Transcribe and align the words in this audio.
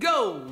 Go! 0.00 0.48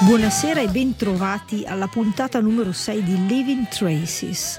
Buonasera 0.00 0.62
e 0.62 0.68
bentrovati 0.68 1.64
alla 1.66 1.86
puntata 1.86 2.40
numero 2.40 2.72
6 2.72 3.02
di 3.02 3.26
Living 3.26 3.68
Traces. 3.68 4.58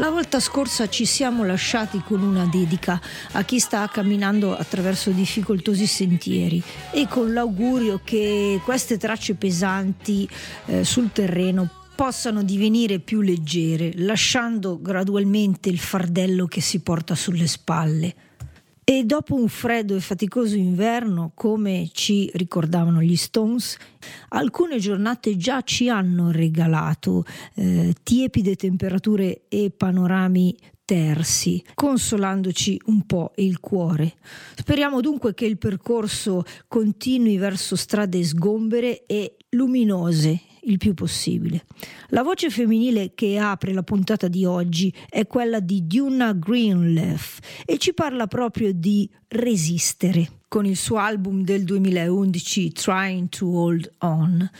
La 0.00 0.08
volta 0.08 0.40
scorsa 0.40 0.88
ci 0.88 1.04
siamo 1.04 1.44
lasciati 1.44 2.00
con 2.02 2.22
una 2.22 2.46
dedica 2.46 2.98
a 3.32 3.44
chi 3.44 3.58
sta 3.58 3.86
camminando 3.86 4.56
attraverso 4.56 5.10
difficoltosi 5.10 5.86
sentieri 5.86 6.62
e 6.90 7.06
con 7.06 7.34
l'augurio 7.34 8.00
che 8.02 8.62
queste 8.64 8.96
tracce 8.96 9.34
pesanti 9.34 10.26
eh, 10.64 10.84
sul 10.84 11.12
terreno 11.12 11.68
possano 11.94 12.42
divenire 12.42 12.98
più 13.00 13.20
leggere, 13.20 13.92
lasciando 13.96 14.80
gradualmente 14.80 15.68
il 15.68 15.78
fardello 15.78 16.46
che 16.46 16.62
si 16.62 16.80
porta 16.80 17.14
sulle 17.14 17.46
spalle. 17.46 18.29
E 18.90 19.04
dopo 19.04 19.36
un 19.36 19.46
freddo 19.46 19.94
e 19.94 20.00
faticoso 20.00 20.56
inverno, 20.56 21.30
come 21.36 21.90
ci 21.92 22.28
ricordavano 22.34 23.00
gli 23.00 23.14
Stones, 23.14 23.76
alcune 24.30 24.80
giornate 24.80 25.36
già 25.36 25.62
ci 25.62 25.88
hanno 25.88 26.32
regalato 26.32 27.24
eh, 27.54 27.94
tiepide 28.02 28.56
temperature 28.56 29.42
e 29.48 29.70
panorami 29.70 30.56
tersi, 30.84 31.62
consolandoci 31.72 32.80
un 32.86 33.06
po' 33.06 33.30
il 33.36 33.60
cuore. 33.60 34.14
Speriamo 34.56 35.00
dunque 35.00 35.34
che 35.34 35.46
il 35.46 35.56
percorso 35.56 36.42
continui 36.66 37.36
verso 37.36 37.76
strade 37.76 38.24
sgombere 38.24 39.06
e 39.06 39.36
luminose 39.50 40.49
il 40.62 40.78
più 40.78 40.94
possibile. 40.94 41.64
La 42.08 42.22
voce 42.22 42.50
femminile 42.50 43.12
che 43.14 43.38
apre 43.38 43.72
la 43.72 43.82
puntata 43.82 44.28
di 44.28 44.44
oggi 44.44 44.92
è 45.08 45.26
quella 45.26 45.60
di 45.60 45.86
Duna 45.86 46.32
Greenleaf 46.32 47.38
e 47.64 47.78
ci 47.78 47.94
parla 47.94 48.26
proprio 48.26 48.72
di 48.72 49.08
resistere 49.28 50.40
con 50.48 50.66
il 50.66 50.76
suo 50.76 50.96
album 50.96 51.44
del 51.44 51.62
2011 51.62 52.72
Trying 52.72 53.28
to 53.28 53.46
Hold 53.46 53.92
On. 53.98 54.50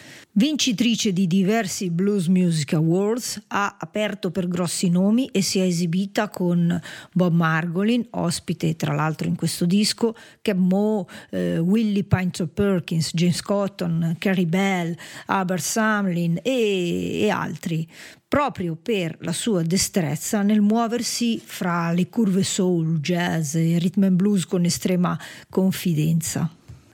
Vincitrice 0.40 1.12
di 1.12 1.26
diversi 1.26 1.90
Blues 1.90 2.28
Music 2.28 2.72
Awards, 2.72 3.42
ha 3.48 3.76
aperto 3.78 4.30
per 4.30 4.48
grossi 4.48 4.88
nomi 4.88 5.26
e 5.26 5.42
si 5.42 5.58
è 5.58 5.64
esibita 5.64 6.30
con 6.30 6.80
Bob 7.12 7.34
Margolin, 7.34 8.06
ospite 8.12 8.74
tra 8.74 8.94
l'altro 8.94 9.28
in 9.28 9.36
questo 9.36 9.66
disco, 9.66 10.16
Keb 10.40 10.56
Mo, 10.56 11.06
eh, 11.28 11.58
Willie 11.58 12.04
Pinter 12.04 12.48
Perkins, 12.48 13.10
James 13.12 13.42
Cotton, 13.42 14.16
Carrie 14.18 14.46
Bell, 14.46 14.96
Aber 15.26 15.60
Samlin 15.60 16.38
e, 16.42 17.20
e 17.20 17.28
altri 17.28 17.86
proprio 18.26 18.78
per 18.80 19.18
la 19.20 19.32
sua 19.32 19.60
destrezza 19.60 20.40
nel 20.40 20.62
muoversi 20.62 21.38
fra 21.38 21.92
le 21.92 22.08
curve 22.08 22.44
soul, 22.44 23.00
jazz 23.00 23.56
e 23.56 23.76
rhythm 23.78 24.04
and 24.04 24.16
blues 24.16 24.46
con 24.46 24.64
estrema 24.64 25.20
confidenza. 25.50 26.50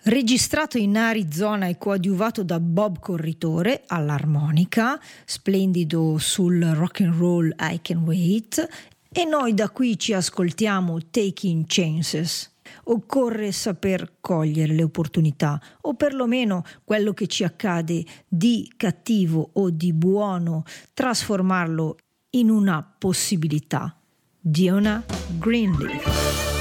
Registrato 0.09 0.79
in 0.79 0.97
Arizona 0.97 1.67
e 1.67 1.79
coadiuvato 1.79 2.45
da 2.45 2.61
Bob 2.61 3.01
Corritore 3.01 3.83
all'armonica, 3.89 5.01
splendido 5.25 6.17
sul 6.19 6.63
rock 6.63 7.01
and 7.01 7.15
roll 7.15 7.53
I 7.59 7.81
Can 7.83 8.05
Wait, 8.05 8.69
e 9.09 9.25
noi 9.25 9.53
da 9.53 9.69
qui 9.69 9.99
ci 9.99 10.13
ascoltiamo 10.13 10.99
Taking 11.11 11.65
Chances. 11.67 12.55
Occorre 12.85 13.51
saper 13.51 14.19
cogliere 14.21 14.75
le 14.75 14.85
opportunità 14.85 15.61
o 15.81 15.95
perlomeno 15.95 16.63
quello 16.85 17.13
che 17.13 17.27
ci 17.27 17.43
accade 17.43 18.05
di 18.29 18.73
cattivo 18.77 19.51
o 19.55 19.71
di 19.71 19.93
buono, 19.93 20.63
trasformarlo 20.95 21.97
in 22.37 22.51
una 22.51 22.95
possibilità. 22.97 23.99
Diona 24.39 25.03
Greenleaf. 25.37 26.56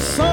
song. 0.00 0.29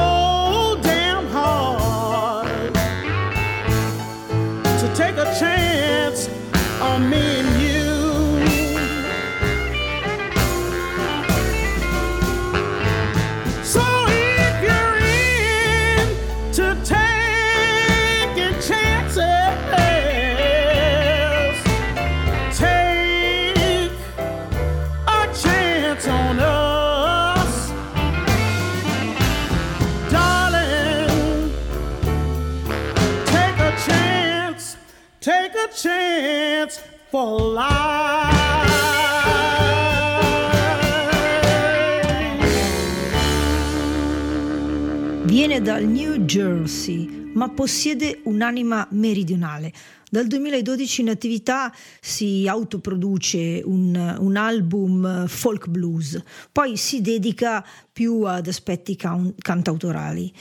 Dal 45.68 45.84
New 45.84 46.24
Jersey, 46.24 47.32
ma 47.34 47.50
possiede 47.50 48.22
un'anima 48.24 48.88
meridionale. 48.92 49.74
Dal 50.10 50.26
2012 50.26 51.02
in 51.02 51.10
attività 51.10 51.76
si 52.00 52.48
autoproduce 52.48 53.62
un, 53.66 54.16
un 54.18 54.36
album 54.38 55.28
folk 55.28 55.68
blues, 55.68 56.24
poi 56.54 56.78
si 56.78 57.02
dedica 57.02 57.68
più 57.92 58.22
ad 58.22 58.48
aspetti 58.48 58.96
can- 58.96 59.36
cantautorali 59.38 60.32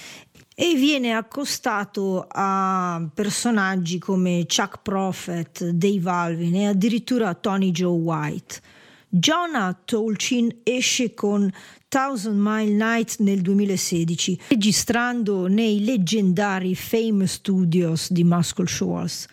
e 0.54 0.74
viene 0.76 1.12
accostato 1.12 2.24
a 2.30 3.04
personaggi 3.12 3.98
come 3.98 4.46
Chuck 4.46 4.78
Prophet, 4.80 5.70
Dave 5.70 6.08
Alvin 6.08 6.54
e 6.54 6.68
addirittura 6.68 7.34
Tony 7.34 7.72
Joe 7.72 7.98
White. 7.98 8.60
Jonah 9.08 9.76
Tolchin 9.84 10.60
esce 10.62 11.14
con 11.14 11.50
Thousand 11.96 12.38
Mile 12.38 12.72
Night 12.72 13.16
nel 13.20 13.40
2016, 13.40 14.40
registrando 14.48 15.46
nei 15.46 15.82
leggendari 15.82 16.74
Fame 16.74 17.26
Studios 17.26 18.12
di 18.12 18.22
Muscle 18.22 18.66
Shoals. 18.66 19.26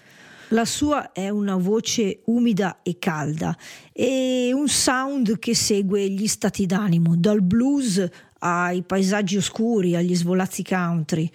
La 0.47 0.63
sua 0.63 1.11
è 1.11 1.27
una 1.27 1.57
voce 1.57 2.21
umida 2.27 2.79
e 2.81 2.99
calda 2.99 3.53
e 3.91 4.51
un 4.53 4.69
sound 4.69 5.39
che 5.39 5.53
segue 5.53 6.07
gli 6.07 6.25
stati 6.25 6.65
d'animo, 6.65 7.17
dal 7.17 7.41
blues 7.41 8.01
ai 8.39 8.81
paesaggi 8.83 9.35
oscuri, 9.35 9.97
agli 9.97 10.15
svolazzi 10.15 10.63
country. 10.63 11.29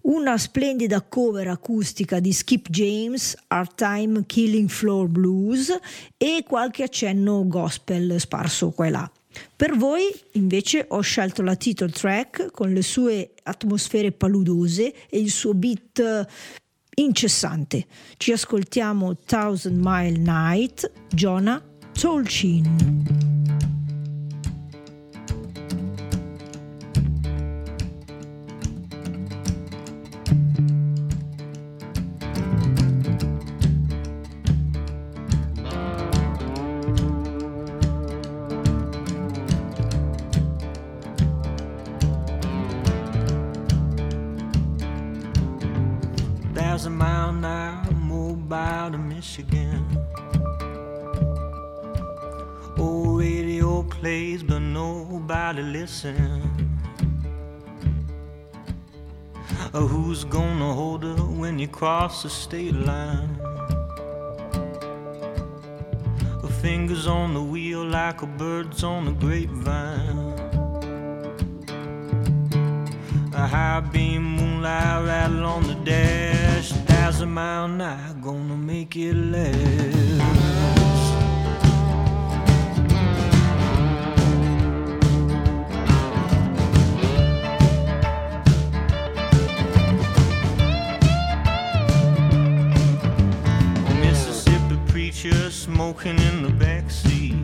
Una 0.00 0.36
splendida 0.36 1.02
cover 1.02 1.46
acustica 1.46 2.18
di 2.18 2.32
Skip 2.32 2.68
James, 2.68 3.36
Art 3.46 3.76
Time 3.76 4.26
Killing 4.26 4.68
Floor 4.68 5.06
Blues 5.06 5.72
e 6.16 6.42
qualche 6.44 6.82
accenno 6.82 7.46
gospel 7.46 8.18
sparso 8.18 8.70
qua 8.70 8.86
e 8.86 8.90
là. 8.90 9.12
Per 9.56 9.76
voi 9.76 10.12
invece 10.32 10.84
ho 10.88 11.00
scelto 11.00 11.42
la 11.42 11.56
title 11.56 11.90
track 11.90 12.50
con 12.50 12.72
le 12.72 12.82
sue 12.82 13.32
atmosfere 13.42 14.12
paludose 14.12 14.94
e 15.08 15.18
il 15.18 15.30
suo 15.30 15.54
beat 15.54 16.26
incessante. 16.96 17.86
Ci 18.16 18.32
ascoltiamo 18.32 19.16
Thousand 19.24 19.80
Mile 19.80 20.18
Night, 20.18 20.90
Jonah 21.08 21.62
Tolchin. 21.92 23.23
When 61.74 61.80
you 61.80 61.88
cross 61.88 62.22
the 62.22 62.30
state 62.30 62.74
line? 62.74 63.38
Her 66.42 66.48
fingers 66.62 67.06
on 67.06 67.34
the 67.34 67.42
wheel 67.42 67.84
like 67.84 68.22
a 68.22 68.26
bird's 68.26 68.84
on 68.84 69.06
the 69.06 69.12
grapevine. 69.12 70.32
A 73.34 73.46
high 73.46 73.80
beam 73.80 74.22
moonlight 74.22 75.06
rattle 75.06 75.44
on 75.44 75.66
the 75.66 75.74
dash. 75.84 76.70
A 76.70 76.74
Thousand 76.74 77.30
mile 77.30 77.82
hour, 77.82 78.14
gonna 78.22 78.56
make 78.56 78.96
it 78.96 79.14
last. 79.14 80.33
Smoking 95.74 96.16
in 96.20 96.42
the 96.44 96.50
backseat. 96.64 97.34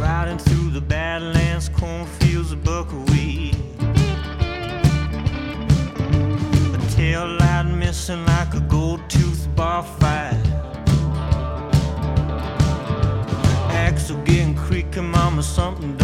Riding 0.00 0.38
through 0.38 0.70
the 0.70 0.80
Badlands, 0.80 1.68
cornfields 1.68 2.52
of 2.52 2.62
buckwheat. 2.62 3.56
A 6.76 6.78
tail 6.94 7.26
light 7.40 7.64
missing 7.64 8.24
like 8.26 8.54
a 8.54 8.60
gold 8.60 9.00
tooth 9.10 9.48
bar 9.56 9.82
fight. 9.82 10.40
Axle 13.84 14.18
getting 14.18 14.54
creaking, 14.54 15.08
mama, 15.10 15.42
something 15.42 15.96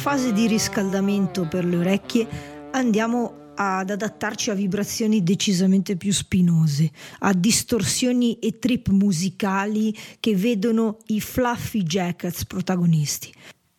fase 0.00 0.32
di 0.32 0.46
riscaldamento 0.46 1.46
per 1.46 1.66
le 1.66 1.76
orecchie 1.76 2.26
andiamo 2.70 3.52
ad 3.54 3.90
adattarci 3.90 4.48
a 4.48 4.54
vibrazioni 4.54 5.22
decisamente 5.22 5.96
più 5.96 6.10
spinose, 6.10 6.90
a 7.18 7.34
distorsioni 7.34 8.38
e 8.38 8.58
trip 8.58 8.88
musicali 8.88 9.94
che 10.18 10.34
vedono 10.34 10.96
i 11.08 11.20
Fluffy 11.20 11.82
Jackets 11.82 12.46
protagonisti 12.46 13.30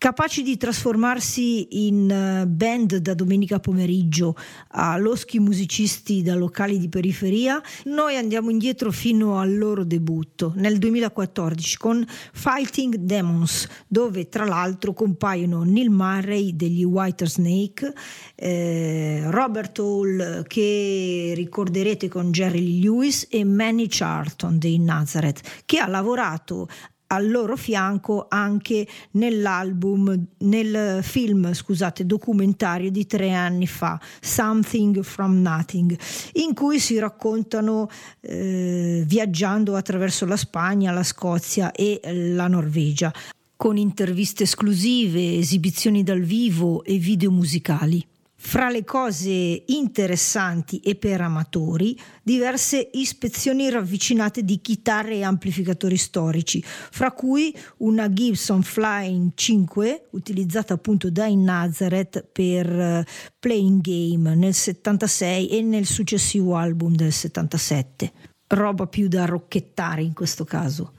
capaci 0.01 0.41
di 0.41 0.57
trasformarsi 0.57 1.85
in 1.85 2.09
eh, 2.09 2.47
band 2.47 2.95
da 2.95 3.13
domenica 3.13 3.59
pomeriggio 3.59 4.35
a 4.69 4.97
loschi 4.97 5.37
musicisti 5.37 6.23
da 6.23 6.33
locali 6.33 6.79
di 6.79 6.89
periferia, 6.89 7.61
noi 7.83 8.15
andiamo 8.15 8.49
indietro 8.49 8.89
fino 8.89 9.37
al 9.37 9.55
loro 9.55 9.83
debutto 9.83 10.53
nel 10.55 10.79
2014 10.79 11.77
con 11.77 12.03
Fighting 12.33 12.95
Demons, 12.95 13.67
dove 13.87 14.27
tra 14.27 14.43
l'altro 14.43 14.93
compaiono 14.93 15.61
Neil 15.61 15.91
Murray 15.91 16.55
degli 16.55 16.83
White 16.83 17.27
Snake, 17.27 17.93
eh, 18.33 19.21
Robert 19.25 19.77
Hall 19.77 20.47
che 20.47 21.33
ricorderete 21.35 22.07
con 22.07 22.31
Jerry 22.31 22.81
Lewis 22.81 23.27
e 23.29 23.43
Manny 23.43 23.85
Charlton 23.87 24.57
dei 24.57 24.79
Nazareth, 24.79 25.41
che 25.63 25.77
ha 25.77 25.85
lavorato 25.85 26.67
al 27.11 27.29
loro 27.29 27.55
fianco 27.57 28.25
anche 28.29 28.87
nell'album, 29.11 30.27
nel 30.39 31.03
film, 31.03 31.53
scusate, 31.53 32.05
documentario 32.05 32.89
di 32.89 33.05
tre 33.05 33.31
anni 33.33 33.67
fa, 33.67 33.99
Something 34.21 35.01
from 35.01 35.41
Nothing, 35.41 35.97
in 36.33 36.53
cui 36.53 36.79
si 36.79 36.97
raccontano 36.97 37.89
eh, 38.21 39.03
viaggiando 39.05 39.75
attraverso 39.75 40.25
la 40.25 40.37
Spagna, 40.37 40.91
la 40.91 41.03
Scozia 41.03 41.71
e 41.71 41.99
la 42.33 42.47
Norvegia, 42.47 43.13
con 43.57 43.77
interviste 43.77 44.43
esclusive, 44.43 45.37
esibizioni 45.37 46.03
dal 46.03 46.21
vivo 46.21 46.83
e 46.83 46.97
video 46.97 47.29
musicali. 47.29 48.10
Fra 48.43 48.69
le 48.69 48.83
cose 48.83 49.63
interessanti 49.67 50.79
e 50.79 50.95
per 50.95 51.21
amatori, 51.21 51.97
diverse 52.23 52.89
ispezioni 52.93 53.69
ravvicinate 53.69 54.43
di 54.43 54.59
chitarre 54.59 55.17
e 55.17 55.23
amplificatori 55.23 55.95
storici, 55.95 56.61
fra 56.65 57.11
cui 57.11 57.55
una 57.77 58.11
Gibson 58.11 58.63
Flying 58.63 59.33
5 59.35 60.07
utilizzata 60.11 60.73
appunto 60.73 61.11
dai 61.11 61.37
Nazareth 61.37 62.27
per 62.29 62.67
uh, 62.67 63.03
Playing 63.39 63.79
Game 63.79 64.35
nel 64.35 64.55
76 64.55 65.47
e 65.47 65.61
nel 65.61 65.85
successivo 65.85 66.55
album 66.55 66.95
del 66.95 67.13
77. 67.13 68.11
Roba 68.47 68.87
più 68.87 69.07
da 69.07 69.25
rocchettare 69.25 70.01
in 70.01 70.13
questo 70.13 70.45
caso. 70.45 70.93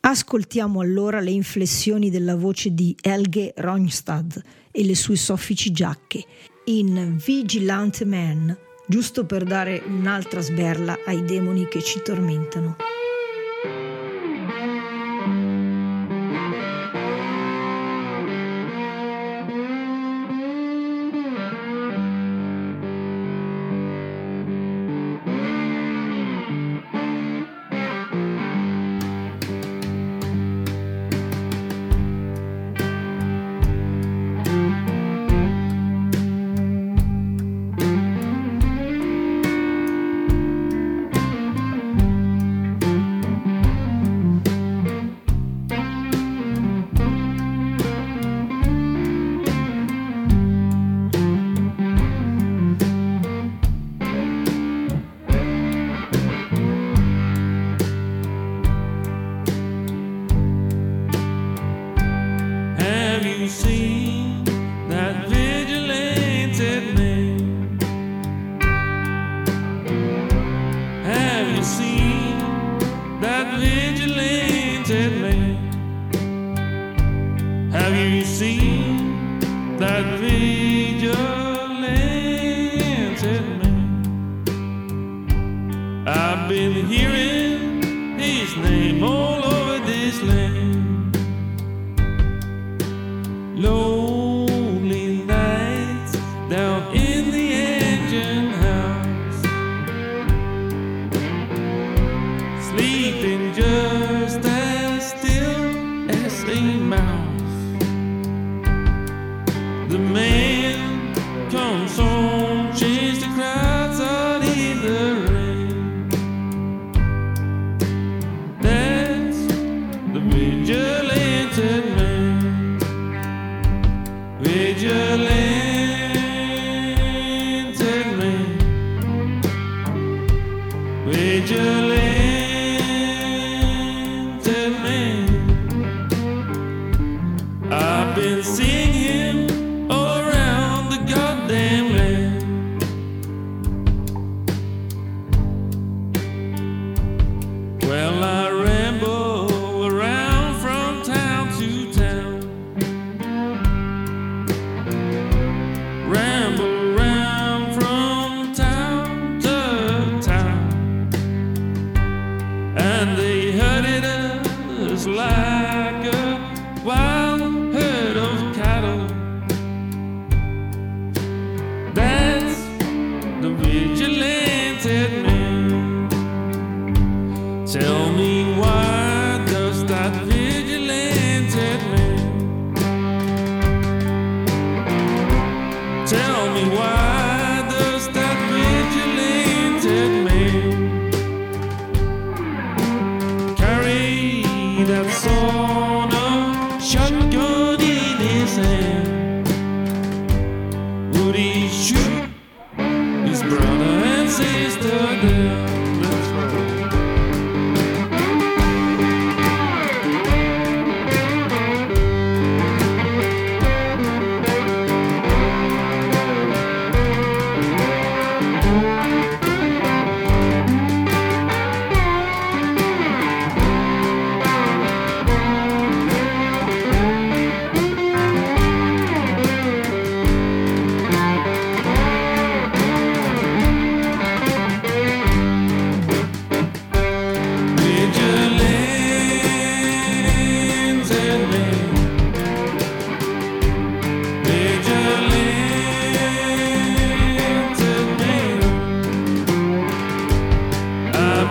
Ascoltiamo 0.00 0.80
allora 0.80 1.20
le 1.20 1.32
inflessioni 1.32 2.08
della 2.08 2.36
voce 2.36 2.72
di 2.72 2.96
Helge 3.02 3.52
Ronstad 3.56 4.40
e 4.70 4.84
le 4.84 4.94
sue 4.94 5.16
soffici 5.16 5.70
giacche 5.70 6.24
in 6.64 7.16
Vigilante 7.16 8.04
Man, 8.04 8.56
giusto 8.86 9.24
per 9.24 9.44
dare 9.44 9.82
un'altra 9.84 10.40
sberla 10.40 10.98
ai 11.04 11.24
demoni 11.24 11.66
che 11.66 11.82
ci 11.82 12.00
tormentano. 12.02 12.76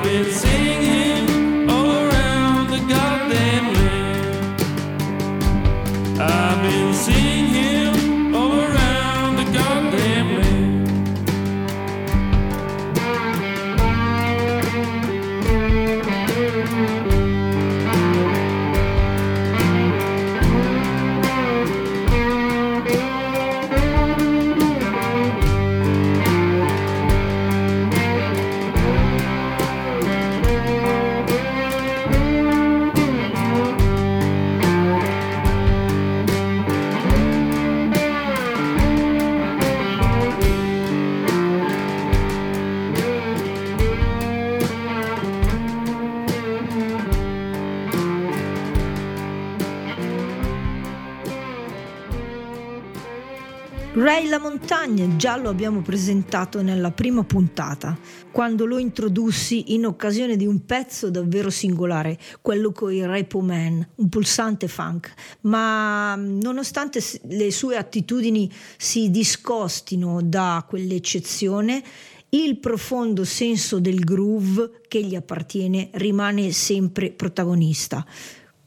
been 0.03 0.31
singing. 0.31 0.90
Montagne 54.91 55.15
già 55.15 55.37
lo 55.37 55.47
abbiamo 55.47 55.81
presentato 55.81 56.61
nella 56.61 56.91
prima 56.91 57.23
puntata, 57.23 57.97
quando 58.29 58.65
lo 58.65 58.77
introdussi 58.77 59.73
in 59.73 59.85
occasione 59.85 60.35
di 60.35 60.45
un 60.45 60.65
pezzo 60.65 61.09
davvero 61.09 61.49
singolare, 61.49 62.19
quello 62.41 62.73
con 62.73 62.91
i 62.91 63.05
Repo 63.05 63.39
Man, 63.39 63.87
un 63.95 64.09
pulsante 64.09 64.67
funk, 64.67 65.13
ma 65.41 66.15
nonostante 66.15 66.99
s- 66.99 67.21
le 67.23 67.51
sue 67.51 67.77
attitudini 67.77 68.51
si 68.77 69.09
discostino 69.09 70.21
da 70.21 70.65
quell'eccezione, 70.67 71.81
il 72.29 72.59
profondo 72.59 73.23
senso 73.23 73.79
del 73.79 73.99
groove 73.99 74.81
che 74.89 75.01
gli 75.03 75.15
appartiene 75.15 75.89
rimane 75.93 76.51
sempre 76.51 77.11
protagonista. 77.11 78.05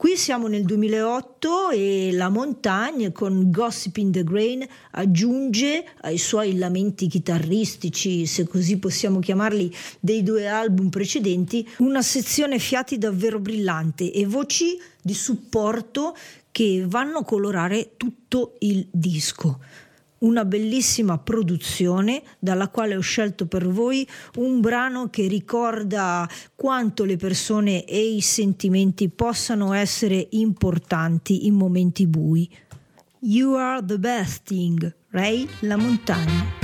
Qui 0.05 0.19
siamo 0.19 0.49
nel 0.49 0.65
2008 0.65 1.71
e 1.71 2.11
la 2.13 2.29
Montagne 2.29 3.11
con 3.11 3.51
Gossip 3.51 3.97
in 3.97 4.13
the 4.13 4.23
Grain 4.23 4.63
aggiunge 4.91 5.83
ai 6.03 6.19
suoi 6.19 6.59
lamenti 6.59 7.07
chitarristici, 7.07 8.27
se 8.27 8.47
così 8.47 8.79
possiamo 8.79 9.19
chiamarli, 9.19 9.75
dei 10.01 10.23
due 10.23 10.47
album 10.47 10.91
precedenti, 10.91 11.67
una 11.79 12.03
sezione 12.03 12.59
fiati 12.59 12.99
davvero 12.99 13.39
brillante 13.39 14.13
e 14.13 14.27
voci 14.27 14.79
di 15.01 15.15
supporto 15.15 16.15
che 16.51 16.85
vanno 16.87 17.21
a 17.21 17.25
colorare 17.25 17.93
tutto 17.97 18.57
il 18.59 18.87
disco 18.91 19.59
una 20.25 20.45
bellissima 20.45 21.19
produzione 21.19 22.23
dalla 22.39 22.69
quale 22.69 22.97
ho 22.97 23.01
scelto 23.01 23.47
per 23.47 23.69
voi 23.69 24.07
un 24.37 24.61
brano 24.61 25.09
che 25.09 25.27
ricorda 25.27 26.29
quanto 26.55 27.05
le 27.05 27.17
persone 27.17 27.85
e 27.85 28.01
i 28.01 28.21
sentimenti 28.21 29.09
possano 29.09 29.73
essere 29.73 30.27
importanti 30.31 31.47
in 31.47 31.55
momenti 31.55 32.07
bui. 32.07 32.51
You 33.21 33.55
are 33.55 33.85
the 33.85 33.99
best 33.99 34.43
thing, 34.45 34.95
Ray 35.11 35.49
La 35.61 35.77
Montagna. 35.77 36.64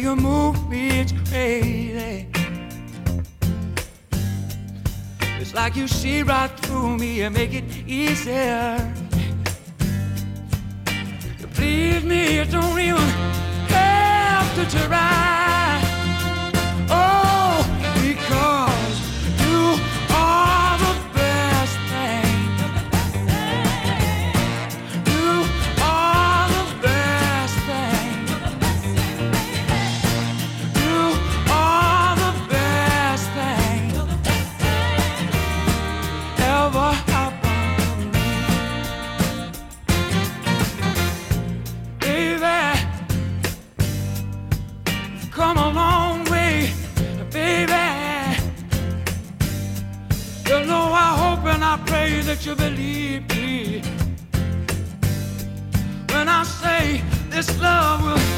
You 0.00 0.16
move 0.16 0.68
me, 0.68 1.00
it's 1.00 1.12
crazy. 1.28 2.26
It's 5.40 5.54
like 5.54 5.76
you 5.76 5.88
see 5.88 6.22
right 6.22 6.50
through 6.60 6.98
me 6.98 7.22
and 7.22 7.34
make 7.34 7.54
it 7.54 7.64
easier. 7.86 8.76
You 11.40 11.46
please 11.48 12.04
me, 12.04 12.36
you 12.36 12.44
don't 12.44 12.78
even 12.78 13.08
have 13.68 14.54
to 14.56 14.76
try. 14.76 15.47
I 56.40 56.44
say 56.44 57.02
this 57.30 57.48
love 57.60 58.04
will 58.04 58.37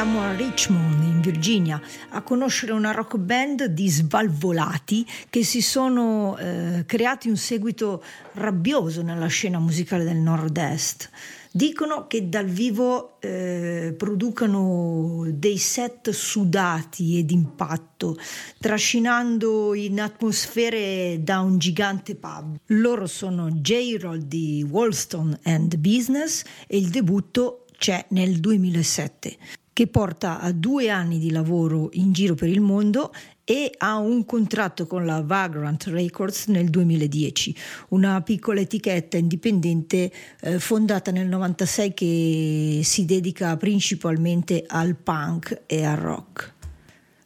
E 0.00 0.02
andiamo 0.02 0.26
a 0.26 0.34
Richmond, 0.34 1.02
in 1.02 1.20
Virginia, 1.20 1.78
a 2.08 2.22
conoscere 2.22 2.72
una 2.72 2.90
rock 2.90 3.18
band 3.18 3.64
di 3.66 3.86
svalvolati 3.86 5.06
che 5.28 5.44
si 5.44 5.60
sono 5.60 6.38
eh, 6.38 6.84
creati 6.86 7.28
un 7.28 7.36
seguito 7.36 8.02
rabbioso 8.32 9.02
nella 9.02 9.26
scena 9.26 9.58
musicale 9.58 10.04
del 10.04 10.16
nord-est. 10.16 11.10
Dicono 11.50 12.06
che 12.06 12.30
dal 12.30 12.46
vivo 12.46 13.20
eh, 13.20 13.94
producano 13.94 15.26
dei 15.28 15.58
set 15.58 16.08
sudati 16.08 17.18
ed 17.18 17.30
impatto, 17.30 18.16
trascinando 18.58 19.74
in 19.74 20.00
atmosfere 20.00 21.18
da 21.22 21.40
un 21.40 21.58
gigante 21.58 22.14
pub. 22.14 22.56
Loro 22.68 23.06
sono 23.06 23.50
J-Roll 23.50 24.20
di 24.20 24.66
Wolston 24.66 25.40
and 25.42 25.76
Business 25.76 26.42
e 26.66 26.78
il 26.78 26.88
debutto 26.88 27.66
c'è 27.76 28.06
nel 28.10 28.40
2007 28.40 29.36
che 29.80 29.86
porta 29.86 30.40
a 30.40 30.52
due 30.52 30.90
anni 30.90 31.18
di 31.18 31.30
lavoro 31.30 31.88
in 31.92 32.12
giro 32.12 32.34
per 32.34 32.50
il 32.50 32.60
mondo 32.60 33.14
e 33.44 33.72
ha 33.78 33.96
un 33.96 34.26
contratto 34.26 34.86
con 34.86 35.06
la 35.06 35.22
Vagrant 35.22 35.84
Records 35.84 36.48
nel 36.48 36.68
2010, 36.68 37.56
una 37.88 38.20
piccola 38.20 38.60
etichetta 38.60 39.16
indipendente 39.16 40.12
eh, 40.42 40.58
fondata 40.58 41.10
nel 41.10 41.28
96 41.28 41.94
che 41.94 42.80
si 42.84 43.06
dedica 43.06 43.56
principalmente 43.56 44.64
al 44.66 44.96
punk 44.96 45.62
e 45.64 45.82
al 45.82 45.96
rock. 45.96 46.58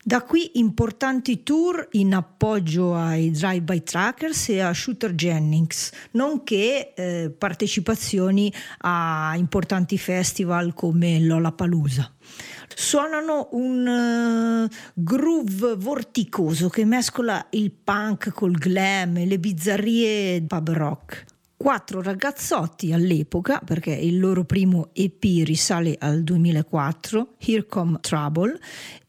Da 0.07 0.21
qui 0.21 0.51
importanti 0.59 1.43
tour 1.43 1.89
in 1.93 2.13
appoggio 2.13 2.95
ai 2.95 3.31
Drive-By 3.31 3.83
Trackers 3.85 4.51
e 4.51 4.61
a 4.61 4.75
Shooter 4.75 5.15
Jennings, 5.15 5.93
nonché 6.11 6.93
eh, 6.93 7.31
partecipazioni 7.31 8.53
a 8.81 9.33
importanti 9.35 9.97
festival 9.97 10.75
come 10.75 11.21
Lollapalooza 11.21 12.13
suonano 12.77 13.49
un 13.53 14.69
uh, 14.69 14.75
groove 14.93 15.75
vorticoso 15.77 16.69
che 16.69 16.85
mescola 16.85 17.47
il 17.51 17.71
punk 17.73 18.31
col 18.31 18.53
glam 18.53 19.17
e 19.17 19.25
le 19.25 19.39
bizzarrie 19.39 20.43
pub 20.43 20.71
rock. 20.71 21.25
Quattro 21.65 22.03
ragazzotti 22.03 22.93
all'epoca, 22.93 23.59
perché 23.65 23.91
il 23.91 24.19
loro 24.19 24.45
primo 24.45 24.91
EP 24.93 25.23
risale 25.23 25.97
al 25.99 26.23
2004, 26.23 27.37
Here 27.39 27.65
Come 27.65 27.97
Trouble, 28.03 28.61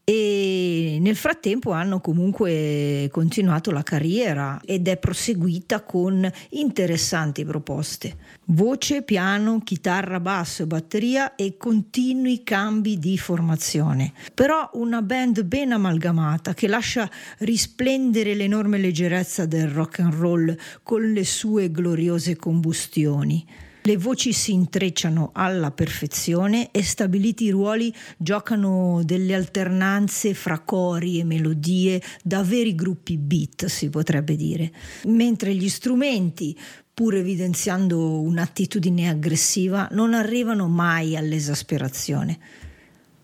e 0.02 0.96
nel 0.98 1.16
frattempo 1.16 1.72
hanno 1.72 2.00
comunque 2.00 3.10
continuato 3.12 3.72
la 3.72 3.82
carriera 3.82 4.58
ed 4.64 4.88
è 4.88 4.96
proseguita 4.96 5.82
con 5.82 6.26
interessanti 6.52 7.44
proposte. 7.44 8.16
Voce, 8.50 9.02
piano, 9.02 9.60
chitarra, 9.64 10.20
basso 10.20 10.62
e 10.62 10.66
batteria 10.66 11.34
e 11.34 11.56
continui 11.56 12.44
cambi 12.44 12.96
di 12.96 13.18
formazione. 13.18 14.12
Però 14.34 14.70
una 14.74 15.02
band 15.02 15.42
ben 15.42 15.72
amalgamata 15.72 16.54
che 16.54 16.68
lascia 16.68 17.10
risplendere 17.38 18.34
l'enorme 18.34 18.78
leggerezza 18.78 19.46
del 19.46 19.66
rock 19.66 19.98
and 19.98 20.14
roll 20.14 20.56
con 20.84 21.12
le 21.12 21.24
sue 21.24 21.72
gloriose 21.72 22.36
combustioni. 22.36 23.44
Le 23.86 23.96
voci 23.96 24.32
si 24.32 24.52
intrecciano 24.52 25.30
alla 25.32 25.70
perfezione 25.70 26.72
e 26.72 26.82
stabiliti 26.82 27.44
i 27.44 27.50
ruoli 27.50 27.94
giocano 28.16 29.02
delle 29.04 29.32
alternanze 29.32 30.34
fra 30.34 30.58
cori 30.58 31.20
e 31.20 31.24
melodie 31.24 32.02
da 32.20 32.42
veri 32.42 32.74
gruppi 32.74 33.16
beat, 33.16 33.66
si 33.66 33.88
potrebbe 33.88 34.34
dire. 34.34 34.72
Mentre 35.04 35.54
gli 35.54 35.68
strumenti 35.68 36.58
pur 36.92 37.14
evidenziando 37.14 38.22
un'attitudine 38.22 39.08
aggressiva, 39.08 39.86
non 39.92 40.14
arrivano 40.14 40.66
mai 40.66 41.16
all'esasperazione. 41.16 42.40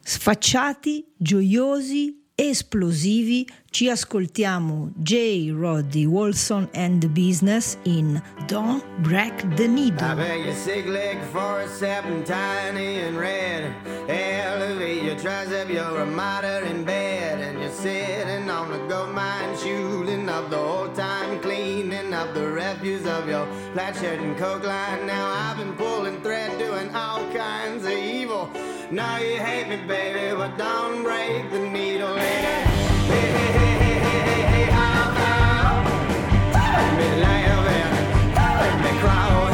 Sfacciati, 0.01 1.05
gioiosi, 1.17 2.22
esplosivi, 2.49 3.47
ci 3.71 3.89
ascoltiamo 3.89 4.91
J. 4.97 5.53
Roddy 5.53 6.05
Wolson 6.05 6.69
and 6.75 7.01
the 7.01 7.09
Business 7.09 7.79
in 7.85 8.21
Don't 8.47 8.85
Break 8.99 9.55
the 9.55 9.65
I 9.65 9.69
Needle. 9.69 10.45
your 10.45 10.55
sick 10.55 10.87
leg 10.87 11.19
for 11.31 11.61
a 11.61 11.69
seven 11.69 12.25
tiny 12.25 13.01
and 13.01 13.17
red. 13.17 13.73
Elevate 14.09 15.05
your 15.05 15.17
tricep, 15.17 15.71
you're 15.71 16.03
a 16.03 16.07
martyr 16.07 16.65
in 16.67 16.85
bed. 16.85 17.39
And 17.41 17.61
you're 17.61 17.71
sitting 17.71 18.51
on 18.51 18.71
the 18.71 18.79
gold 18.89 19.15
mine, 19.15 19.57
shooting 19.59 20.29
up 20.29 20.51
the 20.51 20.59
old 20.59 20.95
time, 20.95 21.41
cleaning 21.41 22.13
up 22.13 22.35
the 22.35 22.49
refuse 22.49 23.07
of 23.07 23.29
your 23.29 23.47
shirt 23.95 24.21
and 24.21 24.37
coke 24.37 24.65
line. 24.65 25.07
Now 25.07 25.31
I've 25.31 25.59
been 25.59 25.75
pulling 25.75 26.21
thread, 26.23 26.59
doing 26.59 26.95
all 26.95 27.23
kinds 27.33 27.85
of 27.85 27.93
evil. 27.93 28.51
Now 28.93 29.17
you 29.17 29.39
hate 29.39 29.69
me, 29.69 29.77
baby, 29.89 30.37
but 30.37 30.59
don't 30.59 31.03
break 31.03 31.51
the 31.51 31.61
needle. 31.61 32.15
Hey, 32.15 32.67
hey, 33.09 33.33
hey, 33.33 33.53
hey, 33.57 33.75
hey, 33.81 34.21
hey, 34.21 34.67
hey? 34.67 34.69
Let 36.53 36.91
me 36.99 37.09
laugh 37.23 37.69
and 37.79 37.95
let 38.61 38.77
me 38.85 38.93
cry. 39.01 39.49
Hey, 39.49 39.52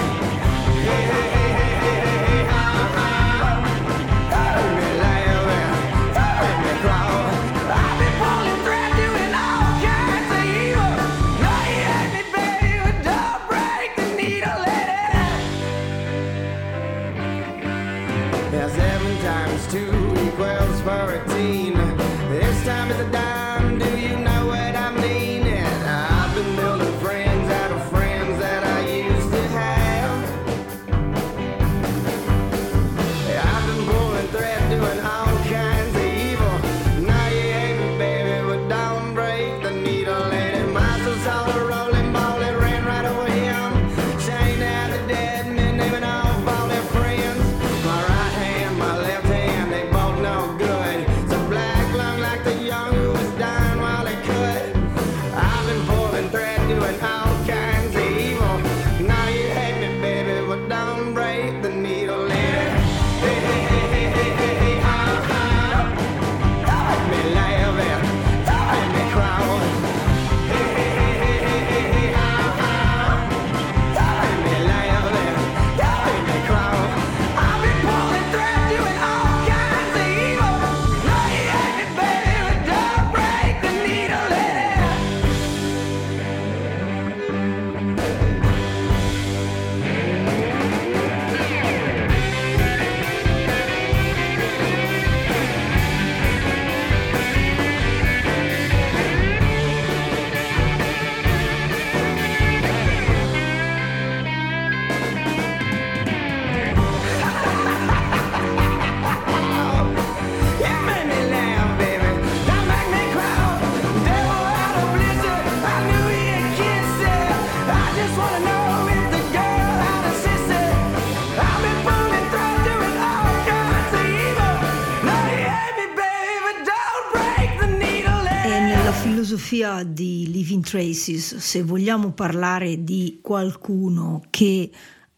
filosofia 129.39 129.85
di 129.85 130.29
Living 130.31 130.65
Traces, 130.65 131.37
se 131.37 131.63
vogliamo 131.63 132.11
parlare 132.11 132.83
di 132.83 133.21
qualcuno 133.23 134.23
che 134.31 134.69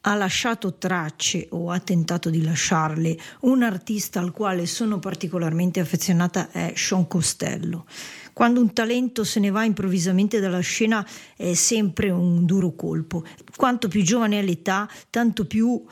ha 0.02 0.14
lasciato 0.14 0.74
tracce 0.74 1.46
o 1.50 1.70
ha 1.70 1.78
tentato 1.78 2.28
di 2.30 2.42
lasciarle, 2.42 3.18
un 3.40 3.62
artista 3.62 4.20
al 4.20 4.30
quale 4.32 4.66
sono 4.66 4.98
particolarmente 4.98 5.80
affezionata 5.80 6.50
è 6.50 6.72
Sean 6.76 7.06
Costello. 7.06 7.86
Quando 8.32 8.60
un 8.60 8.72
talento 8.72 9.24
se 9.24 9.40
ne 9.40 9.50
va 9.50 9.64
improvvisamente 9.64 10.40
dalla 10.40 10.60
scena 10.60 11.06
è 11.36 11.52
sempre 11.54 12.10
un 12.10 12.46
duro 12.46 12.74
colpo. 12.74 13.24
Quanto 13.56 13.88
più 13.88 14.02
giovane 14.02 14.38
è 14.38 14.42
l'età, 14.42 14.88
tanto 15.10 15.46
più 15.46 15.82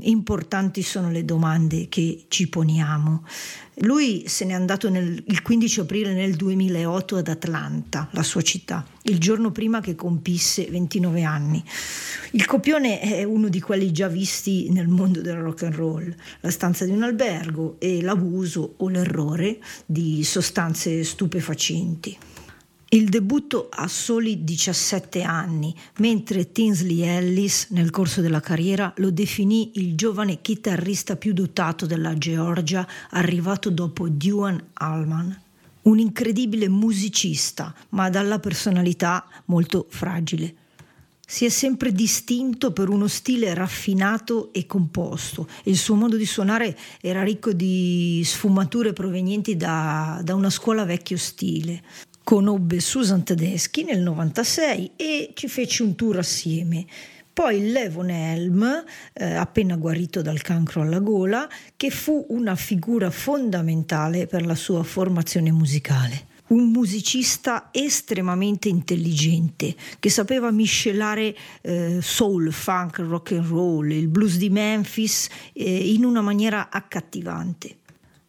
importanti 0.00 0.82
sono 0.82 1.10
le 1.10 1.24
domande 1.24 1.88
che 1.88 2.24
ci 2.28 2.48
poniamo. 2.48 3.24
Lui 3.82 4.24
se 4.26 4.44
n'è 4.44 4.52
andato 4.52 4.90
nel- 4.90 5.22
il 5.26 5.40
15 5.40 5.80
aprile 5.80 6.12
nel 6.12 6.34
2008 6.34 7.16
ad 7.16 7.28
Atlanta, 7.28 8.08
la 8.12 8.22
sua 8.22 8.42
città, 8.42 8.86
il 9.04 9.18
giorno 9.18 9.52
prima 9.52 9.80
che 9.80 9.94
compisse 9.94 10.66
29 10.70 11.22
anni. 11.22 11.64
Il 12.32 12.44
copione 12.44 13.00
è 13.00 13.22
uno 13.22 13.48
di 13.48 13.60
quelli 13.60 13.90
già 13.90 14.08
visti 14.08 14.68
nel 14.70 14.88
mondo 14.88 15.22
del 15.22 15.36
rock 15.36 15.62
and 15.62 15.74
roll, 15.74 16.14
la 16.40 16.50
stanza 16.50 16.84
di 16.84 16.90
un 16.90 17.02
albergo 17.02 17.76
e 17.78 18.02
l'abuso 18.02 18.74
o 18.76 18.88
l'errore 18.88 19.58
di 19.86 20.24
sostanze 20.24 21.02
stupefacenti. 21.02 22.18
Il 22.92 23.08
debutto 23.08 23.68
a 23.70 23.86
soli 23.86 24.42
17 24.42 25.22
anni, 25.22 25.72
mentre 25.98 26.50
Tinsley 26.50 27.02
Ellis 27.02 27.68
nel 27.70 27.90
corso 27.90 28.20
della 28.20 28.40
carriera 28.40 28.92
lo 28.96 29.12
definì 29.12 29.70
il 29.74 29.94
giovane 29.94 30.40
chitarrista 30.40 31.14
più 31.14 31.32
dotato 31.32 31.86
della 31.86 32.18
Georgia 32.18 32.84
arrivato 33.10 33.70
dopo 33.70 34.08
Duane 34.08 34.70
Allman. 34.72 35.40
Un 35.82 36.00
incredibile 36.00 36.68
musicista, 36.68 37.72
ma 37.90 38.10
dalla 38.10 38.40
personalità 38.40 39.24
molto 39.44 39.86
fragile. 39.88 40.54
Si 41.24 41.44
è 41.44 41.48
sempre 41.48 41.92
distinto 41.92 42.72
per 42.72 42.88
uno 42.88 43.06
stile 43.06 43.54
raffinato 43.54 44.52
e 44.52 44.66
composto. 44.66 45.46
Il 45.62 45.76
suo 45.76 45.94
modo 45.94 46.16
di 46.16 46.26
suonare 46.26 46.76
era 47.00 47.22
ricco 47.22 47.52
di 47.52 48.20
sfumature 48.24 48.92
provenienti 48.92 49.56
da, 49.56 50.20
da 50.24 50.34
una 50.34 50.50
scuola 50.50 50.84
vecchio 50.84 51.16
stile. 51.16 51.84
Conobbe 52.30 52.78
Susan 52.78 53.24
Tedeschi 53.24 53.82
nel 53.82 53.98
96 54.02 54.92
e 54.94 55.32
ci 55.34 55.48
fece 55.48 55.82
un 55.82 55.96
tour 55.96 56.18
assieme. 56.18 56.86
Poi 57.32 57.72
Levon 57.72 58.08
Helm, 58.08 58.84
eh, 59.14 59.34
appena 59.34 59.74
guarito 59.74 60.22
dal 60.22 60.40
cancro 60.40 60.82
alla 60.82 61.00
gola, 61.00 61.48
che 61.76 61.90
fu 61.90 62.26
una 62.28 62.54
figura 62.54 63.10
fondamentale 63.10 64.28
per 64.28 64.46
la 64.46 64.54
sua 64.54 64.84
formazione 64.84 65.50
musicale 65.50 66.28
un 66.50 66.70
musicista 66.70 67.70
estremamente 67.72 68.68
intelligente 68.68 69.74
che 69.98 70.08
sapeva 70.08 70.52
miscelare 70.52 71.36
eh, 71.62 71.98
soul, 72.00 72.52
funk, 72.52 72.98
rock 72.98 73.32
and 73.32 73.46
roll, 73.46 73.90
il 73.90 74.06
blues 74.06 74.36
di 74.36 74.50
Memphis 74.50 75.28
eh, 75.52 75.92
in 75.92 76.04
una 76.04 76.20
maniera 76.20 76.70
accattivante. 76.70 77.78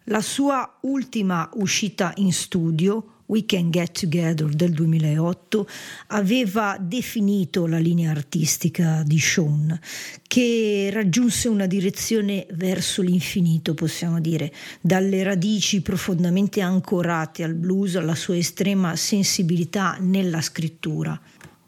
La 0.06 0.22
sua 0.22 0.78
ultima 0.82 1.48
uscita 1.54 2.14
in 2.16 2.34
studio, 2.34 3.21
We 3.32 3.46
Can 3.46 3.70
Get 3.70 3.98
Together 3.98 4.50
del 4.50 4.74
2008 4.74 5.66
aveva 6.08 6.76
definito 6.78 7.66
la 7.66 7.78
linea 7.78 8.12
artistica 8.12 9.04
di 9.06 9.18
Sean, 9.20 9.80
che 10.28 10.90
raggiunse 10.92 11.48
una 11.48 11.66
direzione 11.66 12.46
verso 12.52 13.02
l'infinito, 13.02 13.74
possiamo 13.74 14.20
dire, 14.20 14.52
dalle 14.82 15.24
radici 15.24 15.82
profondamente 15.82 16.60
ancorate 16.60 17.44
al 17.44 17.54
blues 17.54 17.96
alla 17.96 18.16
sua 18.16 18.36
estrema 18.36 18.98
sensibilità 18.98 19.96
nella 20.02 20.42
scrittura. 20.42 21.18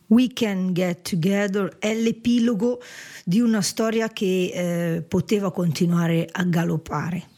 We 0.08 0.34
Can 0.34 0.73
Get 0.73 1.12
Together 1.12 1.78
è 1.80 1.95
l'epilogo 1.95 2.82
di 3.23 3.39
una 3.39 3.62
storia 3.62 4.10
che 4.10 4.52
eh, 4.54 5.02
poteva 5.02 5.49
continuare 5.54 6.28
a 6.30 6.43
galoppare. 6.43 7.32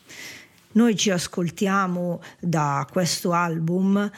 Noi 0.76 0.98
ci 0.98 1.10
ascoltiamo 1.10 2.22
da 2.38 2.86
questo 2.92 3.32
album 3.32 4.12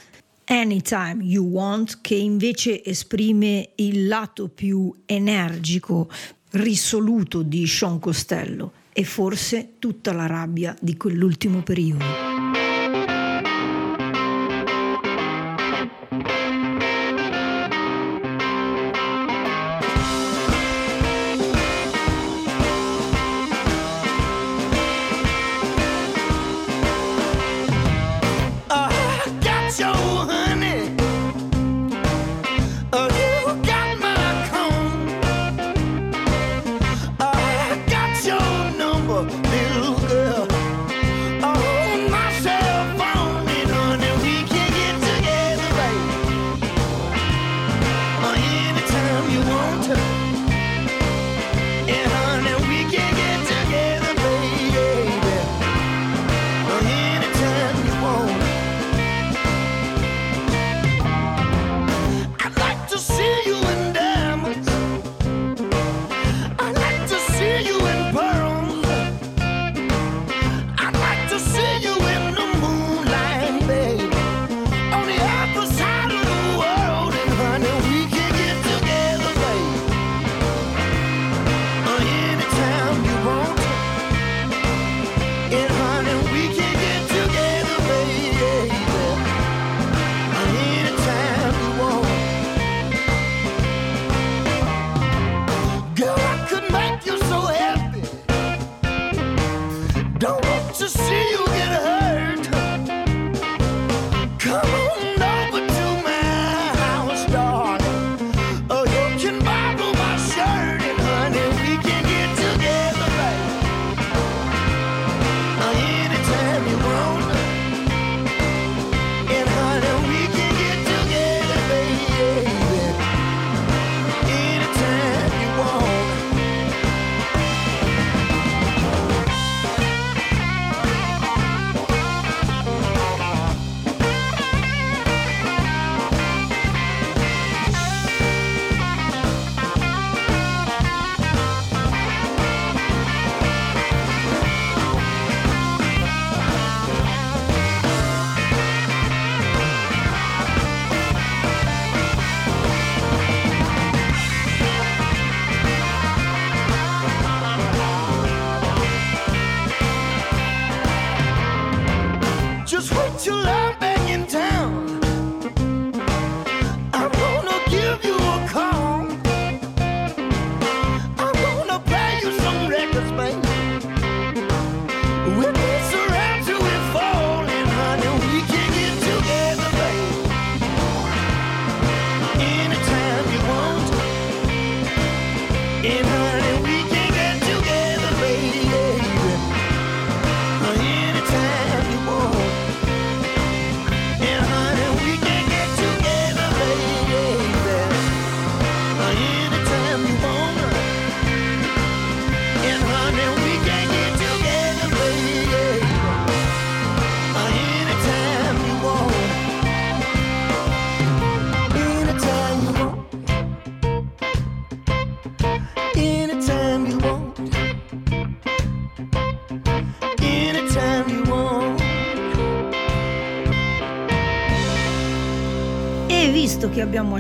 Anytime 0.46 1.18
You 1.20 1.46
Want, 1.46 2.00
che 2.02 2.16
invece 2.16 2.84
esprime 2.84 3.70
il 3.76 4.08
lato 4.08 4.48
più 4.48 4.92
energico, 5.06 6.10
risoluto 6.52 7.44
di 7.44 7.68
Sean 7.68 8.00
Costello 8.00 8.72
e 8.92 9.04
forse 9.04 9.74
tutta 9.78 10.14
la 10.14 10.26
rabbia 10.26 10.76
di 10.80 10.98
quell'ultimo 10.98 11.62
periodo. 11.62 12.27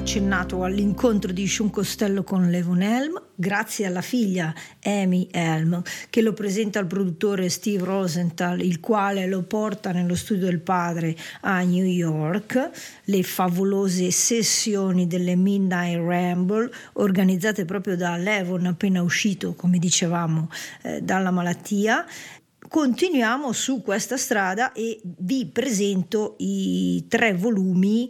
Accennato 0.08 0.63
all'incontro 0.63 1.34
di 1.34 1.46
Sean 1.50 1.70
Costello 1.70 2.24
con 2.24 2.50
Levon 2.50 2.82
Helm, 2.82 3.22
grazie 3.36 3.86
alla 3.86 4.00
figlia 4.00 4.56
Amy 4.84 5.28
Helm, 5.30 5.84
che 6.10 6.22
lo 6.22 6.32
presenta 6.32 6.80
al 6.80 6.88
produttore 6.88 7.50
Steve 7.50 7.84
Rosenthal, 7.84 8.62
il 8.62 8.80
quale 8.80 9.28
lo 9.28 9.43
porta 9.43 9.91
nello 9.91 10.15
studio 10.15 10.46
del 10.46 10.62
padre 10.62 11.13
a 11.41 11.62
New 11.63 11.84
York, 11.84 12.70
le 13.04 13.22
favolose 13.24 14.10
sessioni 14.12 15.08
delle 15.08 15.36
Midnight 15.36 16.00
Ramble, 16.00 16.72
organizzate 16.93 17.65
proprio 17.65 17.98
da 17.98 18.15
Levon 18.15 18.65
appena 18.65 19.02
uscito, 19.02 19.56
come 19.56 19.78
dicevamo, 19.78 20.50
eh, 20.84 21.02
dalla 21.02 21.32
malattia, 21.32 22.06
continuiamo 22.70 23.52
su 23.52 23.82
questa 23.82 24.17
strada 24.17 24.72
e 24.74 25.00
vi 25.04 25.46
presento 25.46 26.36
i 26.39 27.06
tre 27.08 27.34
volumi 27.34 28.10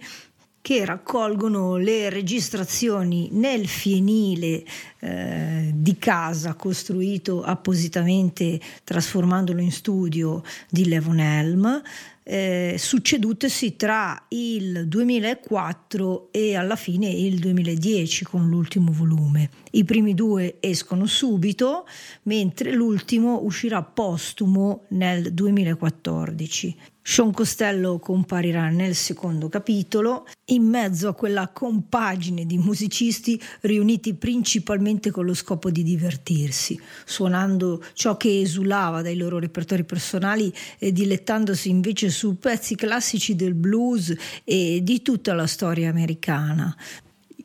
che 0.62 0.84
raccolgono 0.86 1.78
le 1.78 2.10
registrazioni 2.10 3.30
nel 3.32 3.68
fienile 3.68 4.64
eh, 5.00 5.72
di 5.74 5.98
casa 5.98 6.56
costruito 6.56 7.42
appositamente 7.44 8.60
trasformandolo 8.84 9.62
in 9.62 9.72
studio 9.72 10.44
di 10.70 10.88
Levon 10.88 11.20
Helm 11.20 11.84
eh, 12.30 12.76
succedutesi 12.78 13.78
tra 13.78 14.26
il 14.30 14.88
2004 14.90 16.28
e 16.32 16.58
alla 16.58 16.76
fine 16.76 17.10
il 17.10 17.40
2010 17.40 18.26
con 18.26 18.50
l'ultimo 18.50 18.92
volume. 18.92 19.50
I 19.72 19.86
primi 19.86 20.14
due 20.14 20.58
escono 20.60 21.06
subito, 21.06 21.88
mentre 22.24 22.74
l'ultimo 22.74 23.44
uscirà 23.44 23.82
postumo 23.82 24.84
nel 24.90 25.34
2014. 25.34 26.76
Sean 27.10 27.32
Costello 27.32 28.00
comparirà 28.00 28.68
nel 28.68 28.94
secondo 28.94 29.48
capitolo, 29.48 30.28
in 30.48 30.64
mezzo 30.64 31.08
a 31.08 31.14
quella 31.14 31.48
compagine 31.48 32.46
di 32.46 32.58
musicisti 32.58 33.42
riuniti 33.62 34.14
principalmente 34.14 35.10
con 35.10 35.24
lo 35.24 35.34
scopo 35.34 35.72
di 35.72 35.84
divertirsi, 35.84 36.78
suonando 37.06 37.82
ciò 37.94 38.18
che 38.18 38.42
esulava 38.42 39.02
dai 39.02 39.16
loro 39.16 39.40
repertori 39.40 39.86
personali 39.86 40.54
e 40.78 40.92
dilettandosi 40.92 41.70
invece 41.70 42.10
su 42.10 42.38
pezzi 42.40 42.76
classici 42.76 43.38
del 43.38 43.54
blues 43.54 44.14
e 44.44 44.82
di 44.84 45.02
tutta 45.02 45.34
la 45.34 45.48
storia 45.48 45.90
americana. 45.90 46.76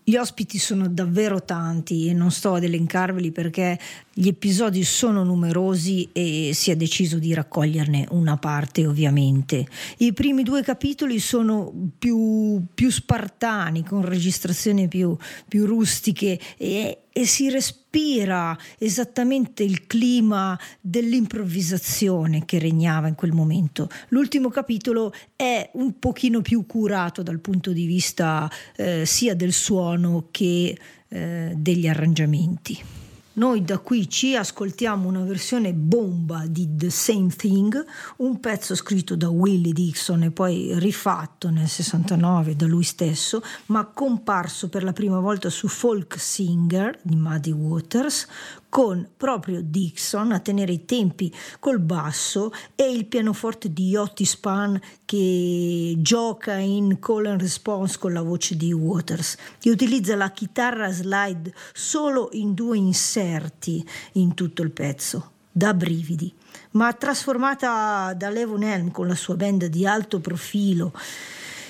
Gli 0.04 0.16
ospiti 0.16 0.58
sono 0.58 0.88
davvero 0.88 1.44
tanti 1.44 2.08
e 2.08 2.12
non 2.12 2.32
sto 2.32 2.54
ad 2.54 2.64
elencarveli 2.64 3.30
perché 3.30 3.78
gli 4.14 4.28
episodi 4.28 4.84
sono 4.84 5.24
numerosi 5.24 6.10
e 6.12 6.50
si 6.52 6.70
è 6.70 6.76
deciso 6.76 7.18
di 7.18 7.32
raccoglierne 7.32 8.06
una 8.10 8.36
parte 8.36 8.86
ovviamente. 8.86 9.66
I 9.98 10.12
primi 10.12 10.42
due 10.42 10.62
capitoli 10.62 11.18
sono 11.18 11.72
più, 11.98 12.62
più 12.74 12.90
spartani, 12.90 13.82
con 13.82 14.04
registrazioni 14.04 14.86
più, 14.86 15.16
più 15.48 15.64
rustiche 15.64 16.38
e, 16.58 17.04
e 17.10 17.26
si 17.26 17.48
respira 17.48 18.56
esattamente 18.78 19.62
il 19.62 19.86
clima 19.86 20.58
dell'improvvisazione 20.78 22.44
che 22.44 22.58
regnava 22.58 23.08
in 23.08 23.14
quel 23.14 23.32
momento. 23.32 23.88
L'ultimo 24.08 24.50
capitolo 24.50 25.12
è 25.34 25.70
un 25.74 25.98
pochino 25.98 26.42
più 26.42 26.66
curato 26.66 27.22
dal 27.22 27.40
punto 27.40 27.72
di 27.72 27.86
vista 27.86 28.50
eh, 28.76 29.06
sia 29.06 29.34
del 29.34 29.54
suono 29.54 30.28
che 30.30 30.76
eh, 31.08 31.52
degli 31.56 31.88
arrangiamenti. 31.88 33.00
Noi 33.34 33.64
da 33.64 33.78
qui 33.78 34.10
ci 34.10 34.36
ascoltiamo 34.36 35.08
una 35.08 35.24
versione 35.24 35.72
bomba 35.72 36.44
di 36.46 36.68
The 36.76 36.90
Same 36.90 37.28
Thing, 37.28 37.82
un 38.16 38.38
pezzo 38.40 38.74
scritto 38.74 39.16
da 39.16 39.30
Willie 39.30 39.72
Dixon 39.72 40.24
e 40.24 40.30
poi 40.30 40.78
rifatto 40.78 41.48
nel 41.48 41.66
69 41.66 42.56
da 42.56 42.66
lui 42.66 42.84
stesso, 42.84 43.42
ma 43.66 43.86
comparso 43.86 44.68
per 44.68 44.84
la 44.84 44.92
prima 44.92 45.18
volta 45.18 45.48
su 45.48 45.66
Folk 45.68 46.20
Singer 46.20 46.98
di 47.00 47.16
Muddy 47.16 47.52
Waters, 47.52 48.26
con 48.72 49.06
proprio 49.18 49.60
Dixon 49.60 50.32
a 50.32 50.40
tenere 50.40 50.72
i 50.72 50.86
tempi 50.86 51.30
col 51.58 51.78
basso 51.78 52.50
e 52.74 52.90
il 52.90 53.04
pianoforte 53.04 53.70
di 53.70 53.94
Otis 53.96 54.38
Pan 54.38 54.80
che 55.04 55.96
gioca 55.98 56.54
in 56.54 56.98
call 56.98 57.26
and 57.26 57.42
response 57.42 57.98
con 57.98 58.14
la 58.14 58.22
voce 58.22 58.56
di 58.56 58.72
Waters, 58.72 59.36
che 59.58 59.68
utilizza 59.68 60.16
la 60.16 60.30
chitarra 60.30 60.90
slide 60.90 61.52
solo 61.74 62.30
in 62.32 62.54
due 62.54 62.78
inserti 62.78 63.86
in 64.12 64.32
tutto 64.32 64.62
il 64.62 64.70
pezzo, 64.70 65.32
da 65.52 65.74
brividi, 65.74 66.32
ma 66.70 66.90
trasformata 66.94 68.14
da 68.14 68.30
Levon 68.30 68.62
Helm 68.62 68.90
con 68.90 69.06
la 69.06 69.14
sua 69.14 69.36
band 69.36 69.66
di 69.66 69.86
alto 69.86 70.18
profilo 70.18 70.94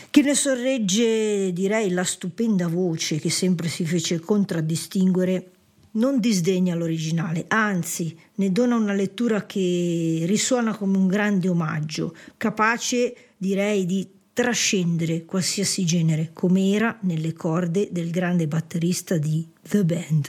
che 0.08 0.20
ne 0.20 0.34
sorregge 0.34 1.54
direi 1.54 1.88
la 1.88 2.04
stupenda 2.04 2.68
voce 2.68 3.18
che 3.18 3.30
sempre 3.30 3.68
si 3.68 3.86
fece 3.86 4.20
contraddistinguere 4.20 5.51
non 5.92 6.20
disdegna 6.20 6.74
l'originale, 6.74 7.44
anzi 7.48 8.16
ne 8.36 8.50
dona 8.50 8.76
una 8.76 8.94
lettura 8.94 9.44
che 9.44 10.22
risuona 10.26 10.76
come 10.76 10.96
un 10.96 11.06
grande 11.06 11.48
omaggio, 11.48 12.14
capace 12.36 13.14
direi 13.36 13.84
di 13.84 14.08
trascendere 14.32 15.24
qualsiasi 15.24 15.84
genere, 15.84 16.30
come 16.32 16.70
era 16.70 16.96
nelle 17.02 17.32
corde 17.32 17.88
del 17.90 18.10
grande 18.10 18.46
batterista 18.46 19.18
di 19.18 19.46
The 19.68 19.84
Band. 19.84 20.28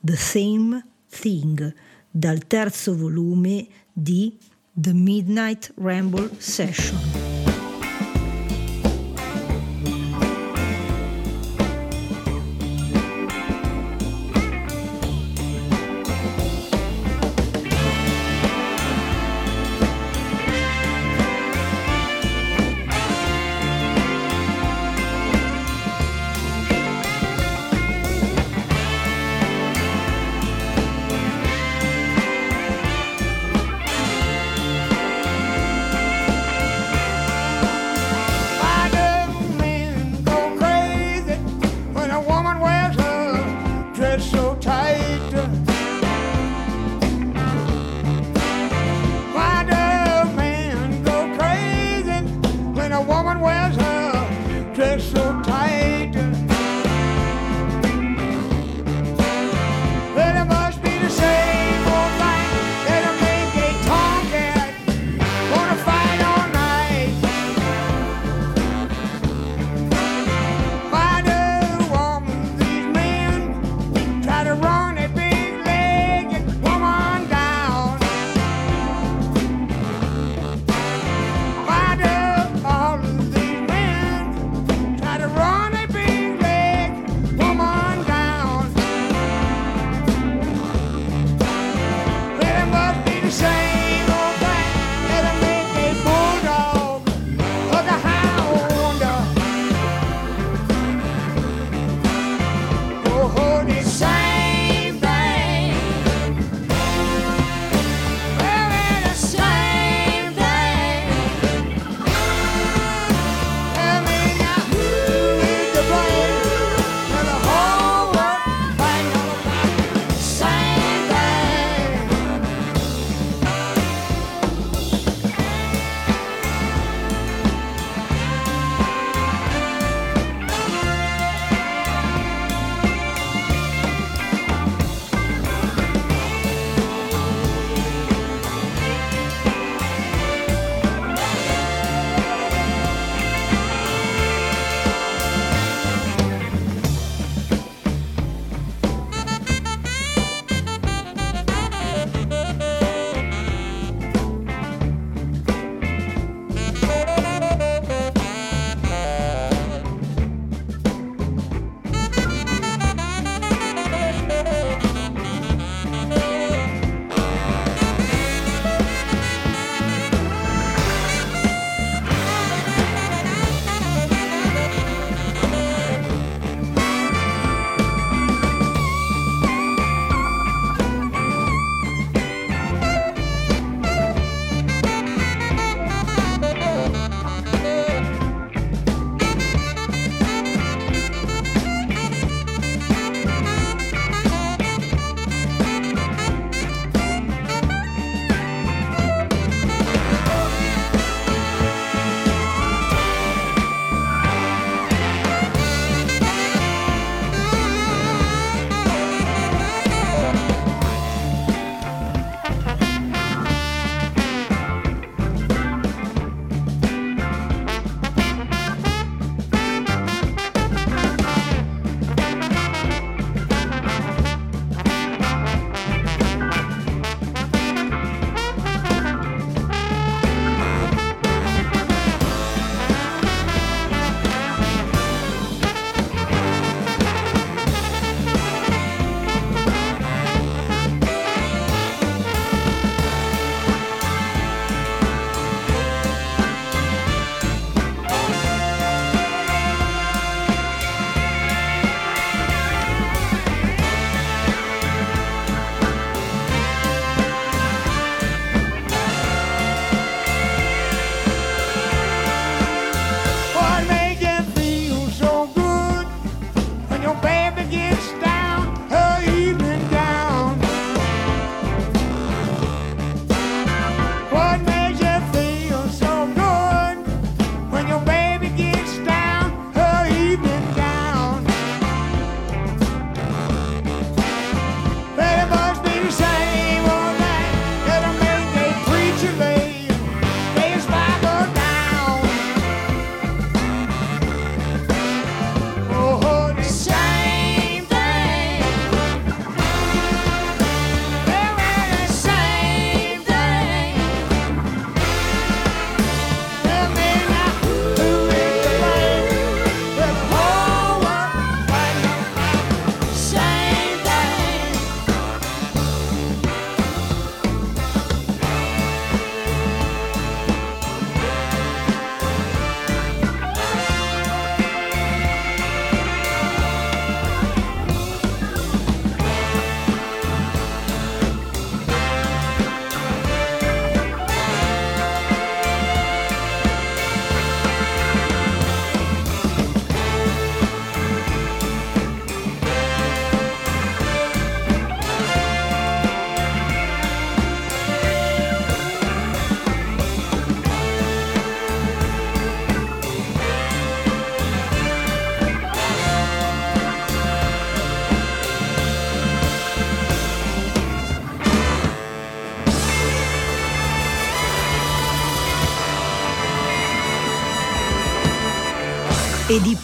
The 0.00 0.16
Same 0.16 0.86
Thing, 1.08 1.74
dal 2.10 2.46
terzo 2.46 2.96
volume 2.96 3.66
di 3.92 4.36
The 4.72 4.92
Midnight 4.92 5.72
Ramble 5.76 6.30
Session. 6.38 7.37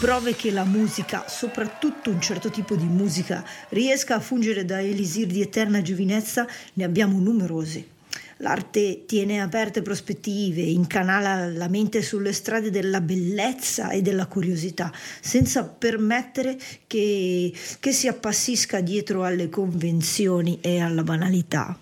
Prove 0.05 0.35
che 0.35 0.51
la 0.51 0.65
musica, 0.65 1.25
soprattutto 1.27 2.11
un 2.11 2.21
certo 2.21 2.51
tipo 2.51 2.75
di 2.75 2.85
musica, 2.85 3.43
riesca 3.69 4.13
a 4.13 4.19
fungere 4.19 4.63
da 4.63 4.79
elisir 4.79 5.25
di 5.25 5.41
eterna 5.41 5.81
giovinezza, 5.81 6.45
ne 6.73 6.83
abbiamo 6.83 7.17
numerosi. 7.17 7.83
L'arte 8.37 9.05
tiene 9.07 9.41
aperte 9.41 9.81
prospettive, 9.81 10.61
incanala 10.61 11.47
la 11.47 11.67
mente 11.69 12.03
sulle 12.03 12.33
strade 12.33 12.69
della 12.69 13.01
bellezza 13.01 13.89
e 13.89 14.03
della 14.03 14.27
curiosità, 14.27 14.93
senza 15.21 15.63
permettere 15.63 16.55
che, 16.85 17.51
che 17.79 17.91
si 17.91 18.07
appassisca 18.07 18.81
dietro 18.81 19.23
alle 19.23 19.49
convenzioni 19.49 20.59
e 20.61 20.81
alla 20.81 21.01
banalità. 21.01 21.79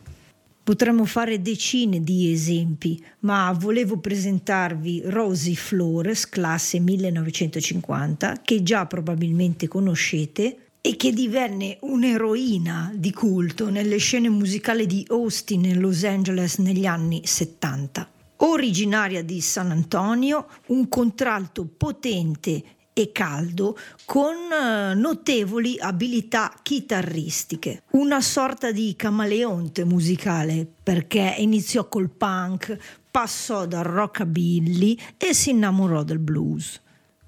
Potremmo 0.63 1.03
fare 1.03 1.41
decine 1.41 2.01
di 2.01 2.31
esempi, 2.31 3.03
ma 3.19 3.51
volevo 3.51 3.97
presentarvi 3.97 5.01
Rosie 5.07 5.55
Flores, 5.55 6.29
classe 6.29 6.79
1950, 6.79 8.39
che 8.41 8.63
già 8.63 8.85
probabilmente 8.85 9.67
conoscete 9.67 10.69
e 10.79 10.95
che 10.95 11.11
divenne 11.11 11.79
un'eroina 11.81 12.93
di 12.95 13.11
culto 13.11 13.69
nelle 13.69 13.97
scene 13.97 14.29
musicali 14.29 14.85
di 14.85 15.05
Austin 15.09 15.65
e 15.65 15.75
Los 15.75 16.05
Angeles 16.05 16.57
negli 16.59 16.85
anni 16.85 17.19
70. 17.25 18.09
Originaria 18.37 19.21
di 19.21 19.41
San 19.41 19.69
Antonio, 19.69 20.47
un 20.67 20.87
contralto 20.87 21.65
potente 21.65 22.63
e 22.93 23.11
caldo 23.11 23.77
con 24.05 24.35
eh, 24.35 24.93
notevoli 24.93 25.77
abilità 25.79 26.53
chitarristiche. 26.61 27.83
Una 27.91 28.21
sorta 28.21 28.71
di 28.71 28.93
camaleonte 28.95 29.83
musicale 29.83 30.67
perché 30.83 31.35
iniziò 31.37 31.87
col 31.87 32.09
punk, 32.09 32.77
passò 33.09 33.65
dal 33.65 33.83
rockabilly 33.83 34.97
e 35.17 35.33
si 35.33 35.51
innamorò 35.51 36.03
del 36.03 36.19
blues. 36.19 36.81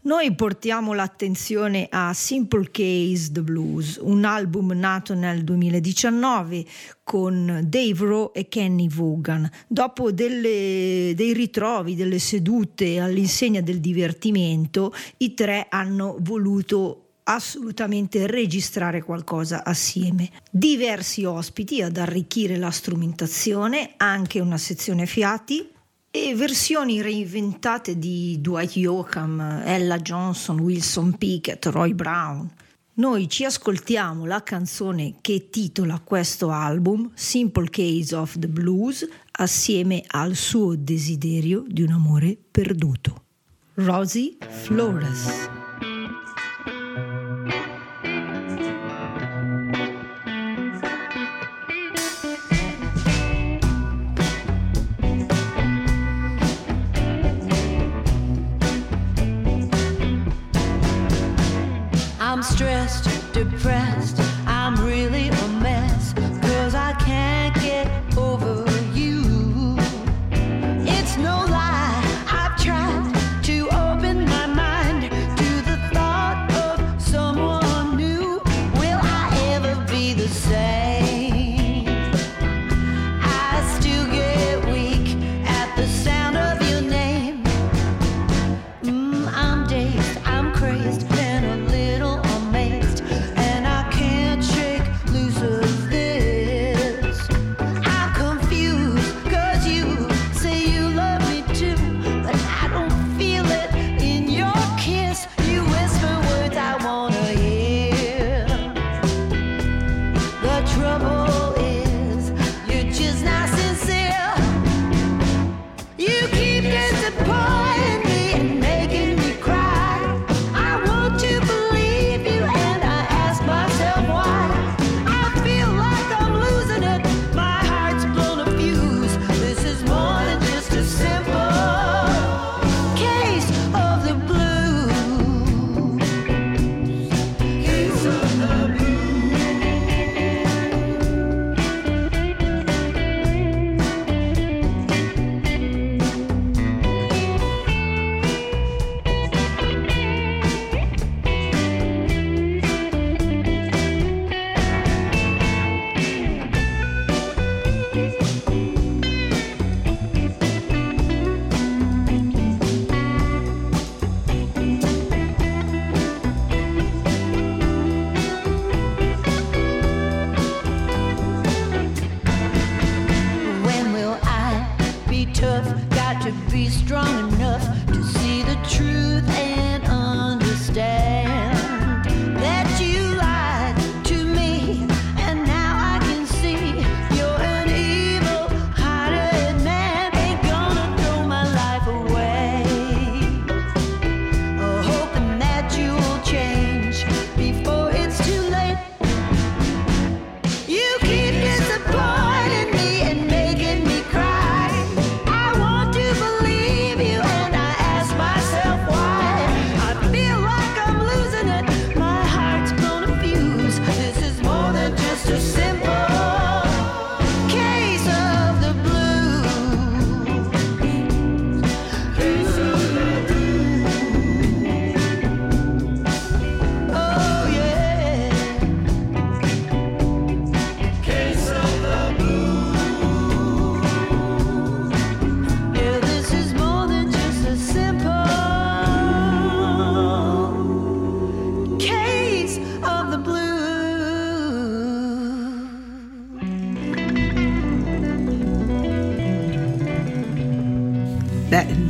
Noi 0.05 0.35
portiamo 0.35 0.93
l'attenzione 0.93 1.87
a 1.89 2.13
Simple 2.13 2.69
Case 2.69 3.31
The 3.31 3.41
Blues, 3.41 3.97
un 3.99 4.23
album 4.23 4.71
nato 4.73 5.15
nel 5.15 5.43
2019 5.43 6.63
con 7.03 7.61
Dave 7.65 8.05
Rowe 8.05 8.31
e 8.33 8.47
Kenny 8.47 8.87
Vaughan. 8.87 9.49
Dopo 9.67 10.11
delle, 10.11 11.13
dei 11.15 11.33
ritrovi, 11.33 11.95
delle 11.95 12.19
sedute 12.19 12.99
all'insegna 12.99 13.61
del 13.61 13.79
divertimento, 13.79 14.93
i 15.17 15.33
tre 15.33 15.65
hanno 15.71 16.17
voluto 16.19 17.13
assolutamente 17.23 18.27
registrare 18.27 19.01
qualcosa 19.01 19.63
assieme. 19.63 20.29
Diversi 20.51 21.23
ospiti 21.23 21.81
ad 21.81 21.97
arricchire 21.97 22.57
la 22.57 22.69
strumentazione, 22.69 23.93
anche 23.97 24.39
una 24.39 24.59
sezione 24.59 25.07
fiati 25.07 25.73
e 26.15 26.33
versioni 26.33 27.01
reinventate 27.01 27.99
di 27.99 28.37
Dwight 28.39 28.77
Yoakam, 28.77 29.63
Ella 29.65 29.99
Johnson, 29.99 30.59
Wilson 30.61 31.17
Pickett, 31.17 31.65
Roy 31.65 31.93
Brown. 31.93 32.49
Noi 32.93 33.27
ci 33.27 33.43
ascoltiamo 33.43 34.25
la 34.25 34.41
canzone 34.41 35.15
che 35.19 35.49
titola 35.49 35.99
questo 35.99 36.51
album, 36.51 37.11
Simple 37.13 37.69
Case 37.69 38.15
of 38.15 38.39
the 38.39 38.47
Blues, 38.47 39.05
assieme 39.31 40.03
al 40.07 40.35
suo 40.35 40.75
desiderio 40.77 41.65
di 41.67 41.81
un 41.81 41.91
amore 41.91 42.37
perduto. 42.49 43.23
Rosie 43.73 44.37
Flores. 44.47 45.49
Stressed, 62.45 63.24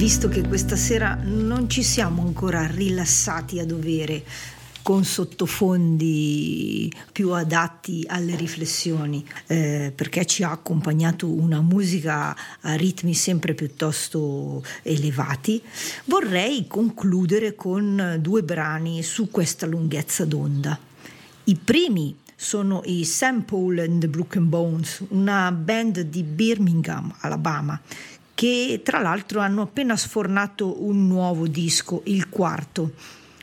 visto 0.06 0.30
che 0.30 0.48
questa 0.48 0.76
sera 0.76 1.18
non 1.20 1.68
ci 1.68 1.82
siamo 1.82 2.22
ancora 2.22 2.68
rilassati 2.68 3.60
a 3.60 3.66
dovere 3.66 4.24
con 4.84 5.04
sottofondi 5.04 6.94
più 7.12 7.32
adatti 7.32 8.06
alle 8.08 8.36
riflessioni, 8.36 9.26
eh, 9.48 9.92
perché 9.96 10.28
ci 10.28 10.44
ha 10.44 10.52
accompagnato 10.52 11.28
una 11.28 11.60
musica 11.60 12.38
a 12.62 12.76
ritmi 12.76 13.16
sempre 13.16 13.56
piuttosto 13.56 14.64
elevati, 14.84 15.60
vorrei 16.06 16.68
concludere 16.68 17.56
con 17.56 18.20
due 18.20 18.44
brani 18.44 19.02
su 19.02 19.32
questa 19.32 19.66
lunghezza 19.66 20.24
d'onda. 20.24 20.78
I 21.46 21.56
primi 21.56 22.16
sono 22.36 22.82
i 22.86 23.06
Sam 23.06 23.42
Paul 23.42 23.80
and 23.80 24.02
the 24.02 24.08
Broken 24.08 24.50
Bones, 24.50 25.04
una 25.10 25.52
band 25.52 26.02
di 26.02 26.22
Birmingham, 26.22 27.12
Alabama, 27.22 27.82
che 28.36 28.82
tra 28.84 29.00
l'altro 29.00 29.40
hanno 29.40 29.64
appena 29.64 29.96
sfornato 29.96 30.84
un 30.84 31.08
nuovo 31.08 31.48
disco, 31.48 32.02
il 32.06 32.30
quarto. 32.30 32.92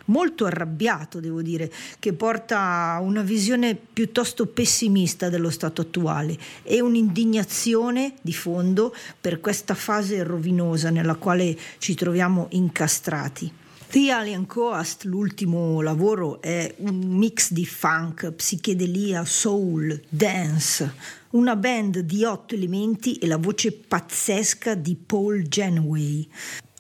Molto 0.07 0.45
arrabbiato, 0.45 1.21
devo 1.21 1.43
dire, 1.43 1.73
che 1.99 2.13
porta 2.13 2.99
una 3.01 3.23
visione 3.23 3.75
piuttosto 3.75 4.47
pessimista 4.47 5.31
dello 5.31 5.49
stato 5.49 5.81
attuale 5.81 6.37
e 6.63 6.81
un'indignazione 6.81 8.15
di 8.21 8.35
fondo 8.35 8.95
per 9.21 9.41
questa 9.41 9.75
fase 9.75 10.23
rovinosa 10.23 10.91
nella 10.91 11.15
quale 11.15 11.57
ci 11.79 11.95
troviamo 11.95 12.49
incastrati. 12.51 13.61
The 13.93 14.11
Alien 14.11 14.47
Coast, 14.47 15.05
l'ultimo 15.05 15.83
lavoro, 15.83 16.41
è 16.41 16.77
un 16.79 16.97
mix 16.97 17.53
di 17.53 17.67
funk, 17.67 18.33
psichedelia, 18.33 19.23
soul, 19.27 20.03
dance, 20.09 20.95
una 21.33 21.57
band 21.57 21.99
di 21.99 22.25
otto 22.25 22.55
elementi 22.55 23.17
e 23.17 23.27
la 23.27 23.37
voce 23.37 23.71
pazzesca 23.71 24.75
di 24.77 24.97
Paul 24.97 25.43
Genway. 25.47 26.27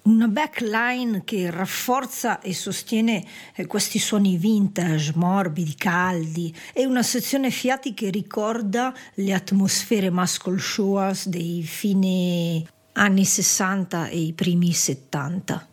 Una 0.04 0.26
backline 0.26 1.20
che 1.22 1.50
rafforza 1.50 2.40
e 2.40 2.54
sostiene 2.54 3.22
eh, 3.56 3.66
questi 3.66 3.98
suoni 3.98 4.38
vintage, 4.38 5.12
morbidi, 5.14 5.74
caldi 5.74 6.50
e 6.72 6.86
una 6.86 7.02
sezione 7.02 7.50
fiati 7.50 7.92
che 7.92 8.08
ricorda 8.08 8.90
le 9.16 9.34
atmosfere 9.34 10.10
muscle 10.10 10.58
shows 10.58 11.28
dei 11.28 11.62
fine 11.62 12.64
anni 12.92 13.26
60 13.26 14.08
e 14.08 14.18
i 14.18 14.32
primi 14.32 14.72
70. 14.72 15.66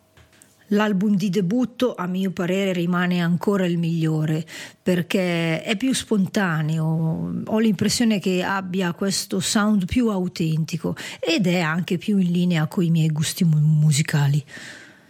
L'album 0.70 1.16
di 1.16 1.30
debutto, 1.30 1.96
a 1.96 2.06
mio 2.06 2.32
parere, 2.32 2.74
rimane 2.74 3.22
ancora 3.22 3.66
il 3.66 3.78
migliore 3.78 4.46
perché 4.82 5.64
è 5.64 5.76
più 5.78 5.94
spontaneo, 5.94 7.42
ho 7.46 7.60
l'impressione 7.60 8.20
che 8.20 8.44
abbia 8.44 8.94
questo 8.94 9.40
sound 9.40 9.86
più 9.86 10.10
autentico 10.10 10.96
ed 11.20 11.48
è 11.48 11.60
anche 11.60 11.98
più 11.98 12.18
in 12.18 12.32
linea 12.32 12.68
con 12.68 12.84
i 12.84 12.92
miei 12.92 13.10
gusti 13.10 13.44
mu- 13.44 13.60
musicali. 13.60 14.44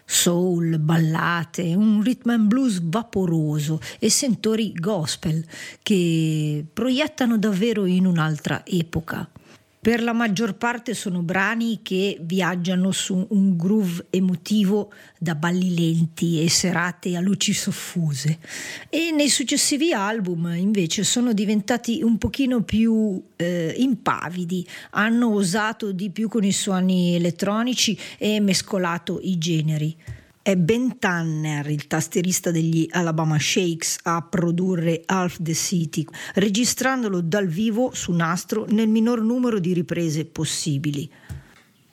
Soul, 0.05 0.80
ballate, 0.80 1.76
un 1.76 2.01
rhythm 2.01 2.30
and 2.32 2.47
blues 2.47 2.82
vaporoso 2.82 3.80
e 3.99 4.10
sentori 4.10 4.72
gospel 4.74 5.45
che 5.84 6.66
proiettano 6.72 7.38
davvero 7.38 7.86
in 7.86 8.05
un'altra 8.05 8.64
epoca. 8.66 9.30
Per 9.82 10.03
la 10.03 10.11
maggior 10.11 10.55
parte 10.55 10.93
sono 10.93 11.21
brani 11.21 11.80
che 11.82 12.17
viaggiano 12.19 12.91
su 12.91 13.27
un 13.30 13.55
groove 13.55 14.07
emotivo 14.09 14.91
da 15.17 15.36
balli 15.36 15.73
lenti 15.73 16.43
e 16.43 16.49
serate 16.49 17.15
a 17.15 17.21
luci 17.21 17.53
soffuse 17.53 18.39
e 18.89 19.11
nei 19.11 19.30
successivi 19.30 19.93
album 19.93 20.53
invece 20.53 21.05
sono 21.05 21.32
diventati 21.32 22.01
un 22.03 22.17
pochino 22.17 22.61
più 22.61 23.23
eh, 23.38 23.73
impavidi, 23.77 24.67
hanno 24.91 25.34
osato 25.34 25.93
di 25.93 26.09
più 26.09 26.27
con 26.27 26.43
i 26.43 26.51
suoni 26.51 27.15
elettronici 27.15 27.97
e 28.17 28.41
mescolato 28.41 29.19
i 29.21 29.38
generi. 29.38 29.95
È 30.41 30.55
Ben 30.55 30.97
Tanner, 30.99 31.69
il 31.69 31.85
tastierista 31.87 32.49
degli 32.49 32.87
Alabama 32.91 33.37
Shakes, 33.37 33.97
a 34.03 34.21
produrre 34.21 35.03
Half 35.05 35.39
the 35.41 35.53
City, 35.53 36.05
registrandolo 36.35 37.19
dal 37.19 37.45
vivo 37.45 37.91
su 37.93 38.13
nastro 38.13 38.65
nel 38.69 38.87
minor 38.87 39.21
numero 39.21 39.59
di 39.59 39.73
riprese 39.73 40.23
possibili. 40.23 41.11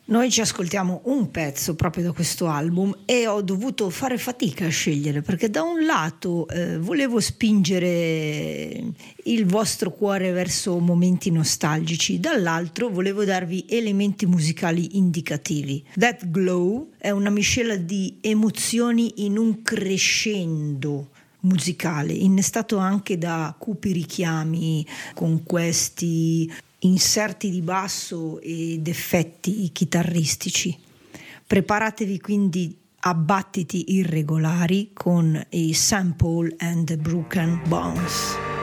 Noi 0.08 0.30
ci 0.30 0.40
ascoltiamo 0.40 1.00
un 1.06 1.32
pezzo 1.32 1.74
proprio 1.74 2.04
da 2.04 2.12
questo 2.12 2.46
album 2.46 2.96
e 3.04 3.26
ho 3.26 3.42
dovuto 3.42 3.90
fare 3.90 4.18
fatica 4.18 4.66
a 4.66 4.68
scegliere 4.68 5.20
perché 5.20 5.50
da 5.50 5.62
un 5.62 5.84
lato 5.84 6.46
eh, 6.46 6.78
volevo 6.78 7.18
spingere 7.18 8.84
il 9.24 9.46
vostro 9.46 9.90
cuore 9.90 10.30
verso 10.30 10.78
momenti 10.78 11.32
nostalgici, 11.32 12.20
dall'altro 12.20 12.88
volevo 12.88 13.24
darvi 13.24 13.64
elementi 13.68 14.26
musicali 14.26 14.96
indicativi. 14.96 15.84
That 15.96 16.30
Glow 16.30 16.90
è 16.98 17.10
una 17.10 17.30
miscela 17.30 17.74
di 17.74 18.18
emozioni 18.20 19.24
in 19.24 19.36
un 19.36 19.60
crescendo 19.62 21.08
musicale, 21.40 22.12
innestato 22.12 22.76
anche 22.76 23.18
da 23.18 23.52
cupi 23.58 23.90
richiami 23.90 24.86
con 25.14 25.42
questi 25.42 26.48
inserti 26.80 27.50
di 27.50 27.62
basso 27.62 28.40
ed 28.40 28.86
effetti 28.86 29.70
chitarristici. 29.72 30.76
Preparatevi 31.46 32.20
quindi 32.20 32.76
a 33.00 33.14
battiti 33.14 33.94
irregolari 33.94 34.90
con 34.92 35.40
i 35.50 35.72
Sample 35.72 36.54
and 36.58 36.96
Broken 36.96 37.62
Bones. 37.68 38.55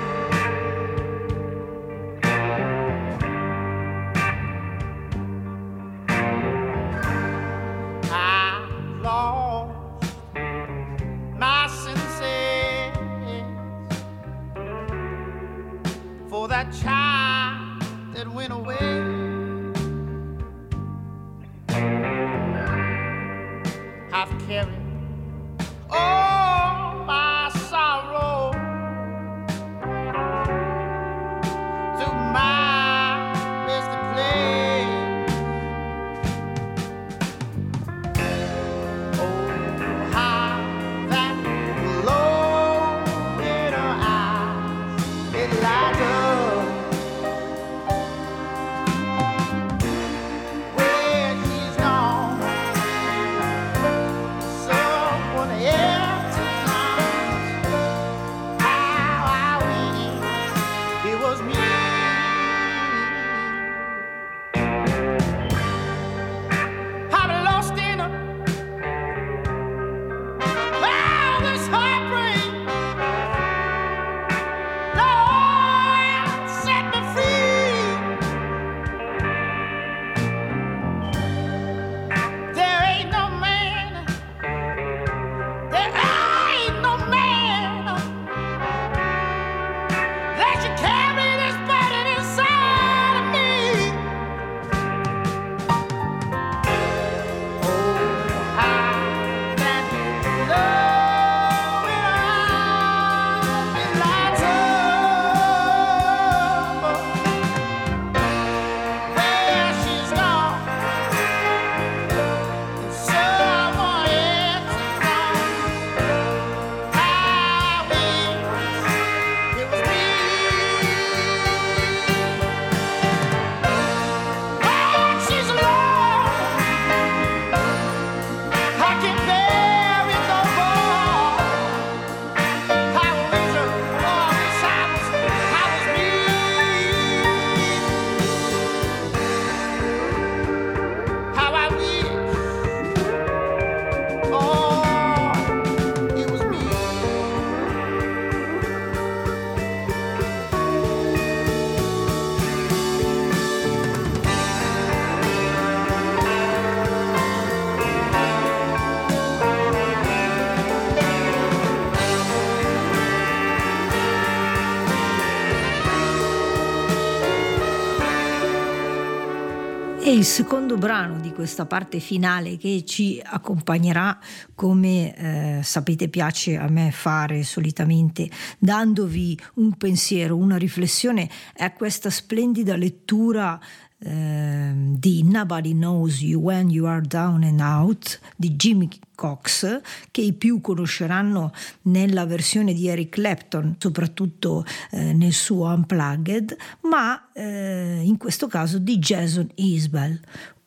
Il 170.24 170.30
secondo 170.30 170.78
brano 170.78 171.20
di 171.20 171.34
questa 171.34 171.66
parte 171.66 172.00
finale 172.00 172.56
che 172.56 172.86
ci 172.86 173.22
accompagnerà 173.22 174.18
come 174.56 175.14
eh, 175.18 175.64
sapete 175.64 176.08
piace 176.08 176.56
a 176.56 176.70
me 176.70 176.92
fare 176.92 177.44
solitamente 177.44 178.30
dandovi 178.58 179.38
un 179.56 179.76
pensiero, 179.76 180.38
una 180.38 180.56
riflessione 180.56 181.30
è 181.54 181.74
questa 181.74 182.10
splendida 182.10 182.78
lettura 182.78 183.60
di 184.04 185.24
Nobody 185.24 185.72
Knows 185.72 186.22
You 186.22 186.42
When 186.42 186.70
You 186.70 186.86
Are 186.88 187.02
Down 187.02 187.44
and 187.44 187.62
Out 187.62 188.20
di 188.36 188.56
Jimmy 188.56 188.90
Cox 189.16 189.82
che 190.12 190.22
i 190.22 190.34
più 190.34 190.60
conosceranno 190.60 191.54
nella 191.84 192.26
versione 192.26 192.74
di 192.74 192.88
Eric 192.88 193.10
Clapton 193.10 193.76
soprattutto 193.78 194.66
eh, 194.92 195.14
nel 195.14 195.32
suo 195.32 195.68
Unplugged 195.68 196.56
ma 196.82 197.32
eh, 197.32 198.02
in 198.04 198.18
questo 198.18 198.48
caso 198.48 198.78
di 198.78 198.98
Jason 198.98 199.50
Isbell 199.56 200.20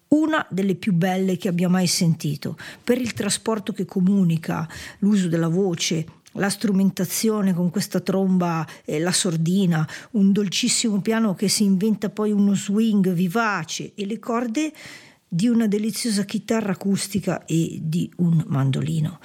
una 0.09 0.47
delle 0.51 0.76
più 0.76 0.93
belle 0.93 1.37
che 1.37 1.49
abbia 1.49 1.68
mai 1.68 1.89
sentito. 1.89 2.57
Per 2.84 2.99
il 2.99 3.12
trasporto 3.12 3.72
che 3.72 3.84
comunica 3.84 4.68
l'uso 5.01 5.28
della 5.28 5.49
voce 5.49 6.07
la 6.37 6.49
strumentazione 6.49 7.55
con 7.55 7.70
questa 7.70 8.01
tromba 8.01 8.66
e 8.84 8.99
la 8.99 9.12
sordina, 9.12 9.87
un 10.12 10.32
dolcissimo 10.32 11.01
piano 11.01 11.34
che 11.34 11.49
si 11.49 11.64
inventa 11.64 12.11
poi 12.11 12.32
uno 12.32 12.55
swing 12.55 13.12
vivace 13.12 13.93
e 13.95 14.07
le 14.07 14.18
corde 14.18 14.72
di 15.28 15.49
una 15.49 15.66
deliziosa 15.66 16.24
chitarra 16.24 16.72
acustica 16.72 17.45
e 17.45 17.78
di 17.82 18.11
un 18.16 18.45
mandolino. 18.47 19.18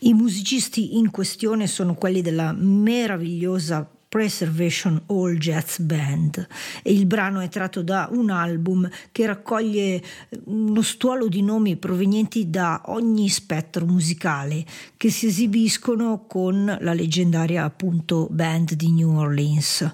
I 0.00 0.14
musicisti 0.14 0.96
in 0.96 1.10
questione 1.10 1.66
sono 1.66 1.94
quelli 1.94 2.22
della 2.22 2.52
meravigliosa 2.52 3.88
Preservation 4.10 5.00
All 5.06 5.36
Jazz 5.36 5.78
Band 5.78 6.44
e 6.82 6.92
il 6.92 7.06
brano 7.06 7.38
è 7.38 7.48
tratto 7.48 7.80
da 7.80 8.08
un 8.10 8.30
album 8.30 8.90
che 9.12 9.24
raccoglie 9.24 10.02
uno 10.46 10.82
stuolo 10.82 11.28
di 11.28 11.42
nomi 11.42 11.76
provenienti 11.76 12.50
da 12.50 12.82
ogni 12.86 13.28
spettro 13.28 13.86
musicale 13.86 14.66
che 14.96 15.10
si 15.10 15.26
esibiscono 15.26 16.24
con 16.26 16.76
la 16.80 16.92
leggendaria 16.92 17.62
appunto 17.62 18.26
band 18.32 18.74
di 18.74 18.90
New 18.90 19.16
Orleans. 19.16 19.88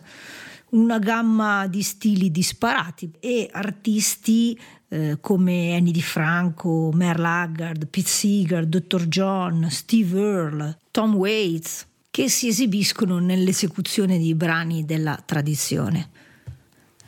Una 0.71 0.99
gamma 0.99 1.67
di 1.67 1.83
stili 1.83 2.31
disparati 2.31 3.13
e 3.21 3.51
artisti 3.53 4.59
eh, 4.89 5.19
come 5.21 5.77
Annie 5.77 5.93
Di 5.93 6.01
Franco, 6.01 6.91
Merle 6.91 7.27
Haggard, 7.27 7.87
Pete 7.89 8.09
Seeger, 8.09 8.65
Dr. 8.65 9.09
John, 9.09 9.69
Steve 9.69 10.19
Earle, 10.19 10.79
Tom 10.91 11.17
Waits, 11.17 11.87
che 12.17 12.31
si 12.31 12.49
esibiscono 12.49 13.19
nell'esecuzione 13.19 14.17
di 14.17 14.35
brani 14.35 14.87
della 14.87 15.23
tradizione. 15.23 16.09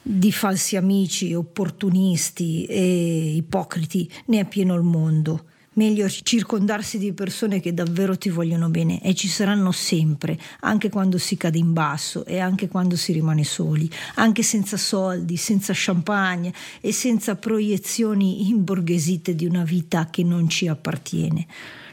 Di 0.02 0.30
falsi 0.30 0.76
amici, 0.76 1.32
opportunisti 1.32 2.66
e 2.66 3.36
ipocriti 3.36 4.06
ne 4.26 4.40
è 4.40 4.44
pieno 4.44 4.74
il 4.74 4.82
mondo. 4.82 5.46
Meglio 5.72 6.06
circondarsi 6.10 6.98
di 6.98 7.14
persone 7.14 7.58
che 7.60 7.72
davvero 7.72 8.18
ti 8.18 8.28
vogliono 8.28 8.68
bene 8.68 9.02
e 9.02 9.14
ci 9.14 9.28
saranno 9.28 9.72
sempre, 9.72 10.38
anche 10.60 10.90
quando 10.90 11.16
si 11.16 11.38
cade 11.38 11.56
in 11.56 11.72
basso 11.72 12.26
e 12.26 12.38
anche 12.38 12.68
quando 12.68 12.94
si 12.94 13.12
rimane 13.12 13.44
soli, 13.44 13.88
anche 14.16 14.42
senza 14.42 14.76
soldi, 14.76 15.38
senza 15.38 15.72
champagne 15.74 16.52
e 16.82 16.92
senza 16.92 17.34
proiezioni 17.34 18.50
imborghesite 18.50 19.34
di 19.34 19.46
una 19.46 19.64
vita 19.64 20.10
che 20.10 20.22
non 20.22 20.50
ci 20.50 20.68
appartiene. 20.68 21.46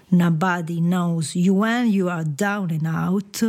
Nobody 0.09 0.79
knows 0.79 1.35
you 1.35 1.53
when 1.55 1.91
you 1.91 2.09
are 2.09 2.23
down 2.23 2.71
and 2.71 2.85
out. 2.85 3.43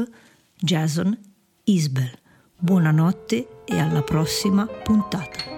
Jason 0.63 1.19
Isbell. 1.65 2.19
Buonanotte 2.59 3.65
e 3.67 3.79
alla 3.79 4.03
prossima 4.03 4.67
puntata. 4.67 5.56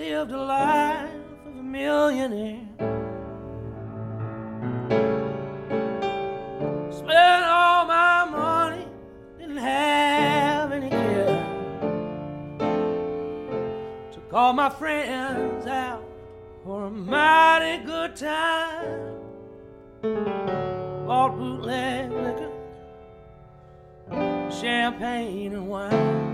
Lived 0.00 0.32
a 0.32 0.42
life 0.42 1.10
of 1.46 1.56
a 1.58 1.62
millionaire. 1.62 2.66
Spent 6.90 7.44
all 7.44 7.84
my 7.84 8.24
money, 8.24 8.86
didn't 9.38 9.58
have 9.58 10.72
any 10.72 10.88
care. 10.88 11.44
Took 14.10 14.32
all 14.32 14.54
my 14.54 14.70
friends 14.70 15.66
out 15.66 16.02
for 16.64 16.86
a 16.86 16.90
mighty 16.90 17.84
good 17.84 18.16
time. 18.16 19.16
Bought 21.06 21.36
bootleg 21.36 22.10
liquor, 22.10 22.50
champagne 24.50 25.52
and 25.52 25.68
wine. 25.68 26.29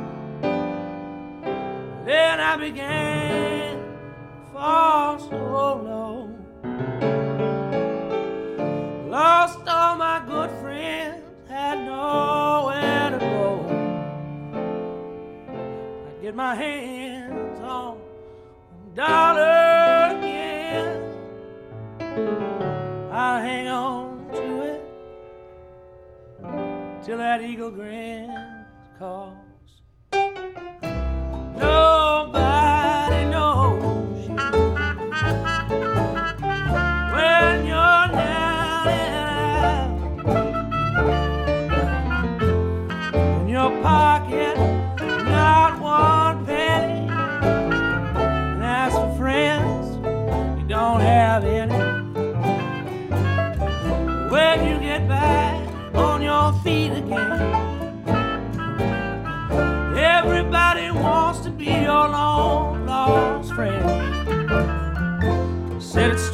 Then 2.07 2.39
I 2.39 2.57
began 2.57 3.79
to 3.79 4.53
fall 4.53 5.19
so 5.19 5.37
low. 5.37 6.31
Lost 9.11 9.67
all 9.67 9.97
my 9.97 10.23
good 10.25 10.51
friends, 10.61 11.25
had 11.49 11.85
nowhere 11.85 13.11
to 13.11 13.19
go. 13.19 13.67
I 16.07 16.23
get 16.23 16.37
my 16.37 16.55
hands 16.55 17.59
on 17.59 17.99
a 17.99 18.95
dollar 18.95 20.17
again. 20.17 21.03
I'll 23.11 23.41
hang 23.43 23.67
on 23.67 24.29
to 24.33 24.63
it 24.63 24.81
till 27.05 27.19
that 27.19 27.43
eagle 27.43 27.73
grin 27.73 28.65
calls. 28.97 29.33
Nobody 31.59 31.96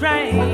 right. 0.02 0.51